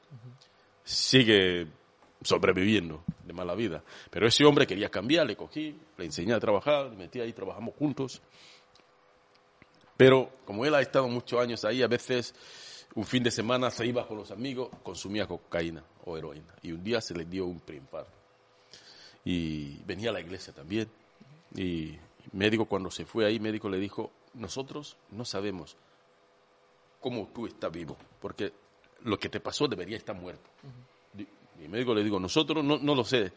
[0.83, 1.67] Sigue
[2.21, 3.83] sobreviviendo de mala vida.
[4.09, 8.21] Pero ese hombre quería cambiar, le cogí, le enseñé a trabajar, metí ahí, trabajamos juntos.
[9.99, 12.33] Pero como él ha estado muchos años ahí, a veces
[12.95, 16.55] un fin de semana se iba con los amigos, consumía cocaína o heroína.
[16.61, 18.09] Y un día se le dio un preinfarto.
[19.25, 20.87] Y venía a la iglesia también.
[21.53, 21.97] Y
[22.31, 25.75] médico cuando se fue ahí, médico le dijo, nosotros no sabemos
[27.01, 28.53] cómo tú estás vivo, porque
[29.03, 30.49] lo que te pasó debería estar muerto.
[31.13, 31.27] Di-
[31.59, 33.33] Y el médico le digo, nosotros no, no lo sé,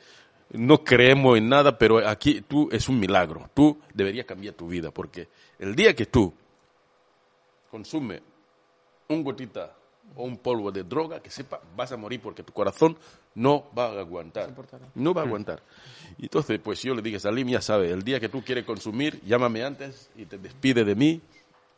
[0.50, 4.92] no creemos en nada, pero aquí tú es un milagro, tú deberías cambiar tu vida,
[4.92, 5.26] porque
[5.58, 6.32] el día que tú
[7.72, 8.20] consumes
[9.08, 9.74] un gotita
[10.14, 12.98] o un polvo de droga, que sepa, vas a morir porque tu corazón
[13.34, 14.52] no va a aguantar.
[14.94, 15.62] No va a aguantar.
[16.18, 19.22] Y entonces, pues yo le dije, Salim, ya sabes, el día que tú quieres consumir,
[19.22, 21.22] llámame antes y te despide de mí,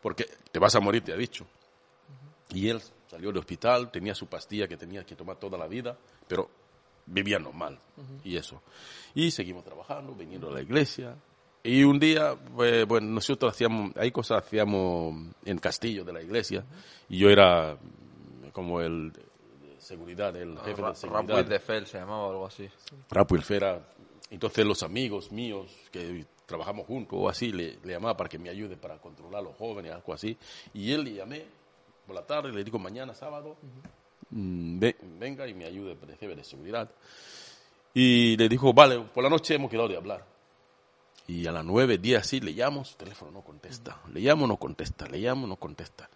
[0.02, 1.46] porque te vas a morir, te ha dicho.
[2.50, 5.96] Y él salió del hospital, tenía su pastilla que tenía que tomar toda la vida,
[6.26, 6.50] pero
[7.06, 7.78] vivía normal.
[8.24, 8.62] Y eso.
[9.14, 11.14] Y seguimos trabajando, viniendo a la iglesia.
[11.66, 15.14] Y un día, pues, bueno, nosotros hacíamos, hay cosas que hacíamos
[15.46, 16.62] en Castillo de la iglesia,
[17.08, 17.76] y yo era
[18.52, 19.22] como el de
[19.78, 21.20] seguridad, el jefe de seguridad.
[21.36, 22.68] Rampuit de Fel se llamaba o algo así.
[23.10, 23.80] Rapo y Fera.
[24.30, 28.50] Entonces los amigos míos que trabajamos juntos o así le, le llamaba para que me
[28.50, 30.36] ayude para controlar a los jóvenes, algo así.
[30.74, 31.44] Y él le llamé
[32.06, 33.56] por la tarde, le digo mañana sábado,
[34.30, 36.90] mm, ve- venga y me ayude de jefe de seguridad.
[37.94, 40.33] Y le dijo, vale, por la noche hemos quedado de hablar.
[41.26, 44.00] Y a las nueve, diez así, le llamo, su teléfono no contesta.
[44.12, 45.06] Le llamo, no contesta.
[45.08, 46.08] Le llamo, no contesta.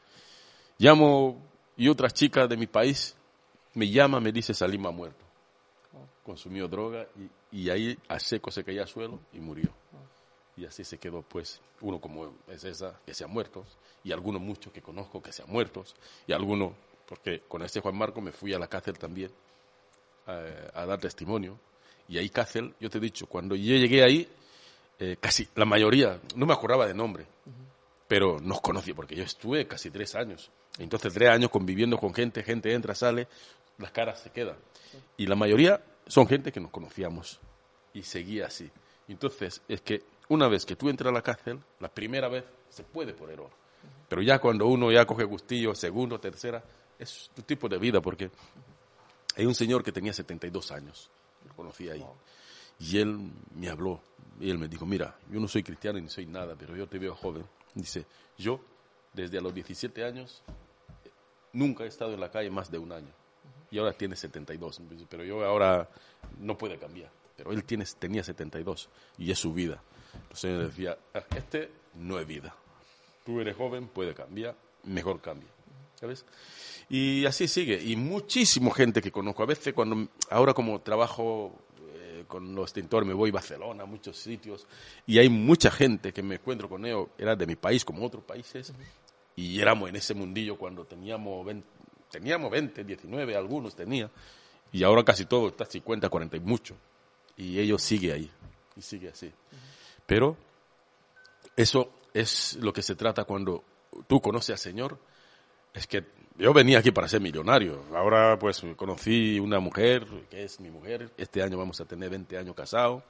[0.79, 1.43] Llamo
[1.77, 3.17] y otra chica de mi país
[3.75, 5.25] me llama, me dice Salim ha muerto.
[6.25, 7.07] Consumió droga
[7.53, 9.73] y, y ahí a seco se caía al suelo y murió.
[10.57, 13.65] Y así se quedó, pues, uno como es esa, que se ha muerto,
[14.03, 15.85] y algunos muchos que conozco que se han muerto,
[16.27, 16.73] y algunos,
[17.07, 19.31] porque con este Juan Marco me fui a la cárcel también
[20.27, 21.57] eh, a dar testimonio.
[22.09, 24.29] Y ahí cárcel, yo te he dicho, cuando yo llegué ahí,
[24.99, 27.27] eh, casi la mayoría, no me acordaba de nombre,
[28.07, 30.51] pero nos conocía, porque yo estuve casi tres años.
[30.79, 33.29] Entonces, tres años conviviendo con gente, gente entra, sale,
[33.79, 34.57] las caras se quedan.
[35.17, 37.41] Y la mayoría son gente que nos conocíamos.
[37.93, 38.71] Y seguía así.
[39.09, 42.85] Entonces, es que una vez que tú entras a la cárcel, la primera vez se
[42.85, 43.51] puede por error.
[44.09, 46.63] Pero ya cuando uno ya coge gustillo, segundo, tercera,
[46.99, 48.31] es tu tipo de vida, porque
[49.37, 51.11] hay un señor que tenía 72 años,
[51.47, 52.05] lo conocí ahí,
[52.81, 54.01] y él me habló,
[54.41, 56.99] y él me dijo, mira, yo no soy cristiano ni soy nada, pero yo te
[56.99, 57.45] veo joven.
[57.75, 58.61] Dice, yo
[59.13, 60.43] desde a los 17 años
[61.53, 63.13] nunca he estado en la calle más de un año,
[63.71, 65.89] y ahora tiene 72, pero yo ahora
[66.39, 69.83] no puede cambiar, pero él tiene, tenía 72, y es su vida.
[70.15, 72.55] Entonces yo decía, "Ah, este no es vida,
[73.25, 75.49] tú eres joven, puede cambiar, mejor cambia.
[75.97, 76.25] ¿Sabes?
[76.89, 77.83] Y así sigue.
[77.83, 79.43] Y muchísima gente que conozco.
[79.43, 81.53] A veces cuando, ahora como trabajo
[82.29, 84.67] con los tintores, me voy a Barcelona, a muchos sitios,
[85.07, 88.23] y hay mucha gente que me encuentro con ellos, era de mi país como otros
[88.23, 88.73] países,
[89.35, 91.67] y éramos en ese mundillo cuando teníamos 20,
[92.11, 94.11] teníamos 20, 19, algunos tenía,
[94.71, 96.77] y ahora casi todo está 50, 40 y mucho,
[97.37, 98.31] y ellos sigue ahí,
[98.77, 99.33] y sigue así.
[100.07, 100.37] Pero
[101.57, 103.65] eso es lo que se trata cuando
[104.07, 104.99] tú conoces al Señor,
[105.73, 106.05] es que
[106.39, 107.83] yo venía aquí para ser millonario.
[107.95, 111.11] Ahora pues conocí una mujer, que es mi mujer.
[111.17, 113.03] Este año vamos a tener 20 años casados.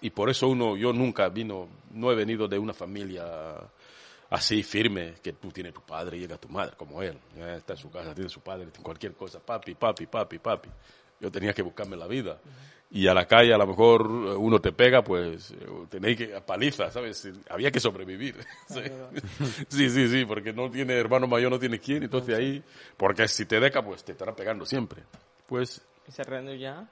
[0.00, 3.24] Y por eso uno, yo nunca vino, no he venido de una familia
[4.30, 7.18] así firme, que tú tienes tu padre y llega tu madre, como él.
[7.56, 10.68] Está en su casa, tiene su padre, cualquier cosa, papi, papi, papi, papi.
[11.20, 12.38] Yo tenía que buscarme la vida.
[12.90, 15.56] Y a la calle a lo mejor eh, uno te pega, pues eh,
[15.90, 17.28] tenéis que paliza, ¿sabes?
[17.50, 18.36] Había que sobrevivir.
[18.68, 18.80] Sí.
[19.68, 22.62] sí, sí, sí, porque no tiene hermano mayor, no tiene quién, entonces ahí,
[22.96, 25.02] porque si te deca, pues te estará pegando siempre.
[25.46, 26.86] Pues Y cerrando ya.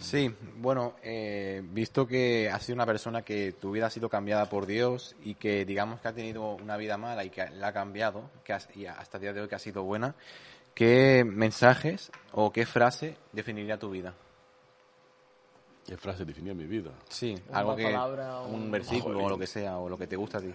[0.00, 4.48] Sí, bueno, eh, visto que has sido una persona que tu vida ha sido cambiada
[4.48, 7.72] por Dios y que digamos que ha tenido una vida mala y que la ha
[7.72, 10.14] cambiado, que has- y hasta el día de hoy que ha sido buena,
[10.78, 14.14] ¿qué mensajes o qué frase definiría tu vida?
[15.84, 16.90] qué frase definía mi vida.
[17.08, 19.30] Sí, Una algo que palabra, un un- versículo o Jolín.
[19.30, 20.54] lo que sea o lo que te gusta a ti.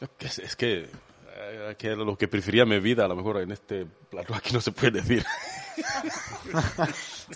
[0.00, 0.90] Es que, es que,
[1.34, 4.60] eh, que lo que prefería mi vida, a lo mejor en este plato aquí no
[4.60, 5.24] se puede decir.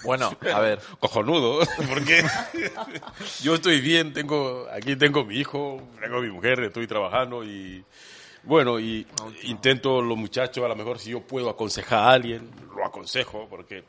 [0.05, 0.81] Bueno, a ver.
[1.01, 2.25] Cojonudo, porque
[3.43, 7.85] yo estoy bien, tengo aquí tengo mi hijo, tengo mi mujer, estoy trabajando y
[8.45, 9.07] bueno, y
[9.45, 13.85] intento los muchachos, a lo mejor si yo puedo aconsejar a alguien, lo aconsejo, porque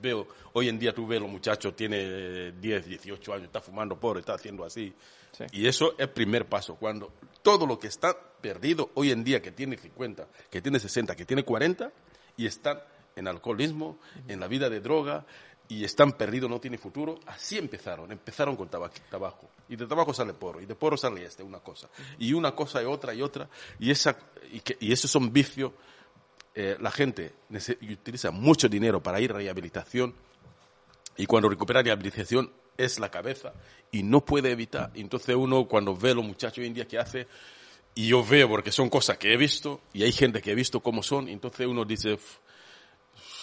[0.00, 4.18] veo, hoy en día tú ves los muchachos, tiene 10, 18 años, está fumando por,
[4.18, 4.92] está haciendo así.
[5.32, 5.44] Sí.
[5.52, 9.40] Y eso es el primer paso, cuando todo lo que está perdido hoy en día,
[9.40, 11.92] que tiene 50, que tiene 60, que tiene 40,
[12.36, 12.80] y están
[13.14, 13.98] en alcoholismo,
[14.28, 15.24] en la vida de droga,
[15.78, 19.48] y están perdidos, no tienen futuro, así empezaron, empezaron con tabaco, tabaco.
[19.68, 21.88] Y de tabaco sale porro, y de porro sale este, una cosa.
[22.18, 23.48] Y una cosa y otra y otra,
[23.78, 24.16] y, esa,
[24.50, 25.72] y, que, y esos son vicios.
[26.54, 27.32] Eh, la gente
[27.90, 30.14] utiliza mucho dinero para ir a rehabilitación,
[31.16, 33.52] y cuando recupera rehabilitación es la cabeza
[33.90, 34.90] y no puede evitar.
[34.94, 37.26] Entonces uno cuando ve a los muchachos hoy en día que hace,
[37.94, 40.80] y yo veo porque son cosas que he visto y hay gente que he visto
[40.80, 42.38] cómo son, entonces uno dice, "F-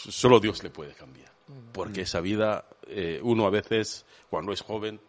[0.10, 1.30] solo Dios le puede cambiar.
[1.74, 5.00] Porque esa vida, eh, uno a veces cuando es joven,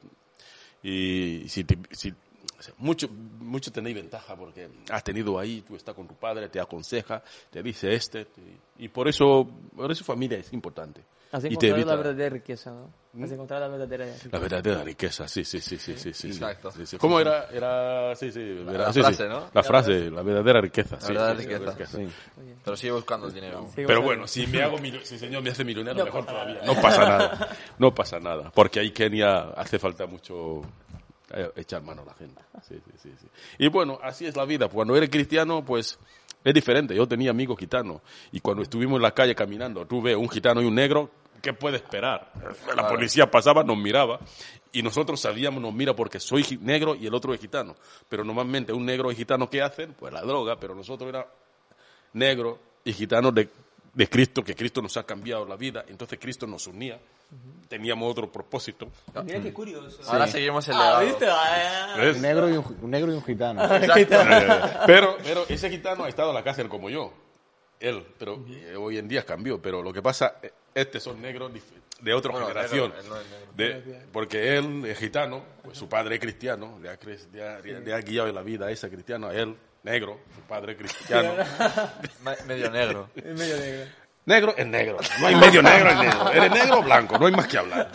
[0.83, 2.11] y si, te- si-
[2.59, 6.49] o sea, mucho, mucho tenéis ventaja porque has tenido ahí, tú estás con tu padre,
[6.49, 11.03] te aconseja, te dice este, te- y por eso, por eso familia es importante.
[11.33, 13.25] Has y te encontrado la evita verdadera riqueza, ¿no?
[13.25, 16.27] Has encontrado la verdadera la verdadera riqueza, sí, sí, sí, sí, sí, sí.
[16.29, 16.73] Exacto.
[16.73, 16.97] Sí, sí.
[16.99, 17.47] ¿Cómo era?
[17.53, 19.45] Era, sí, sí, era- la sí, frase, ¿no?
[19.55, 21.01] La frase, la verdadera riqueza.
[21.01, 21.71] sí, verdadera riqueza.
[21.71, 21.99] riqueza.
[21.99, 22.09] Sí.
[22.65, 23.69] Pero sigue buscando el dinero.
[23.77, 26.63] Pero bueno, si me hago millo- si el señor me hace millonario, mejor todavía.
[26.67, 27.49] No pasa nada.
[27.79, 28.51] No pasa nada.
[28.53, 30.63] Porque ahí Kenia hace falta mucho
[31.33, 32.43] eh, echar mano a la gente.
[32.67, 33.27] Sí, sí, sí, sí.
[33.59, 34.67] Y bueno, así es la vida.
[34.69, 35.97] Cuando eres cristiano, pues
[36.43, 36.95] es diferente.
[36.95, 38.01] Yo tenía amigos gitanos.
[38.33, 41.11] Y cuando estuvimos en la calle caminando, tú ves un gitano y un negro,
[41.43, 42.33] ¿qué puede esperar?
[42.75, 44.21] La policía pasaba, nos miraba.
[44.73, 47.75] Y nosotros sabíamos, nos mira porque soy negro y el otro es gitano.
[48.09, 49.95] Pero normalmente un negro y gitano, ¿qué hacen?
[49.95, 50.57] Pues la droga.
[50.61, 51.27] Pero nosotros era
[52.13, 53.49] negro y gitanos de,
[53.93, 56.99] de Cristo, que Cristo nos ha cambiado la vida, entonces Cristo nos unía,
[57.69, 58.89] teníamos otro propósito.
[59.25, 60.01] Mira qué curioso.
[60.11, 61.01] Ahora seguimos el Ah.
[61.01, 61.27] ¿viste?
[61.29, 61.95] Ah.
[62.15, 63.63] Un negro y un, un negro y un gitano.
[63.65, 64.07] Eh,
[64.87, 67.13] pero, pero ese gitano ha estado en la cárcel como yo,
[67.79, 71.53] él, pero eh, hoy en día cambió, pero lo que pasa, eh, estos son negros
[72.01, 73.53] de otra Bueno, generación, negro, él no es negro.
[73.93, 77.59] de- porque él es gitano, pues su padre es cristiano, le ha, cre- le ha-
[77.61, 80.79] le ha guiado en la vida a ese cristiano, a él, negro, su padre es
[80.79, 81.35] cristiano.
[82.47, 83.11] Medio negro.
[83.17, 83.91] es medio negro.
[84.27, 84.99] Negro es negro.
[85.21, 86.31] No hay medio negro es negro.
[86.33, 87.91] Eres negro o blanco, no hay más que hablar.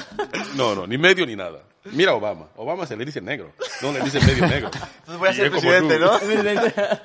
[0.55, 1.61] No, no, ni medio ni nada.
[1.91, 2.47] Mira a Obama.
[2.55, 3.51] Obama se le dice negro.
[3.81, 4.69] No le dice medio negro.
[4.73, 5.99] Entonces voy a ser presidente.
[5.99, 6.11] ¿no?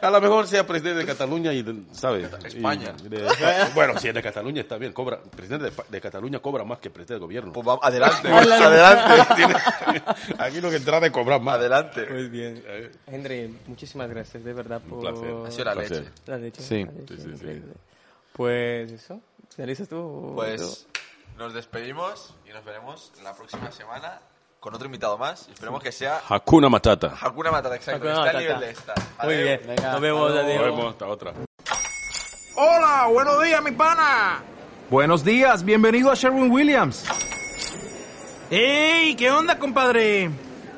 [0.01, 2.31] A lo mejor sea presidente de Cataluña y, de- ¿sabes?
[2.45, 2.95] España.
[3.05, 3.29] Y de-
[3.75, 4.93] bueno, si es de Cataluña está bien.
[4.93, 7.53] Cobra, presidente de, de Cataluña cobra más que presidente del gobierno.
[7.53, 8.29] Pues vamos, adelante.
[8.29, 9.63] adelante.
[10.39, 11.57] Aquí lo que entra de cobrar más.
[11.57, 12.07] Adelante.
[12.11, 12.63] Muy bien.
[13.07, 15.01] Henry, muchísimas gracias, de verdad, por...
[15.01, 15.35] placer.
[15.47, 15.97] Ha sido la Placer.
[16.05, 16.13] leche.
[16.27, 16.63] La leche.
[16.63, 16.85] Sí.
[16.85, 17.63] la leche, Sí, sí.
[18.33, 19.21] Pues eso,
[19.55, 20.33] ¿finalizas tú?
[20.35, 20.87] Pues
[21.37, 24.21] nos despedimos y nos veremos la próxima semana
[24.61, 25.49] con otro invitado más.
[25.49, 27.15] Esperemos que sea Hakuna Matata.
[27.21, 28.07] Hakuna Matata, exacto.
[28.09, 28.39] Hakuna al Matata.
[28.39, 28.95] nivel de esta.
[29.25, 31.33] Muy bien, Venga, nos vemos, Nos vemos hasta otra.
[32.57, 34.43] Hola, buenos días, mi pana.
[34.91, 37.05] Buenos días, bienvenido a Sherwin Williams.
[38.51, 39.15] ¡Ey!
[39.17, 40.31] ¿Qué onda, compadre?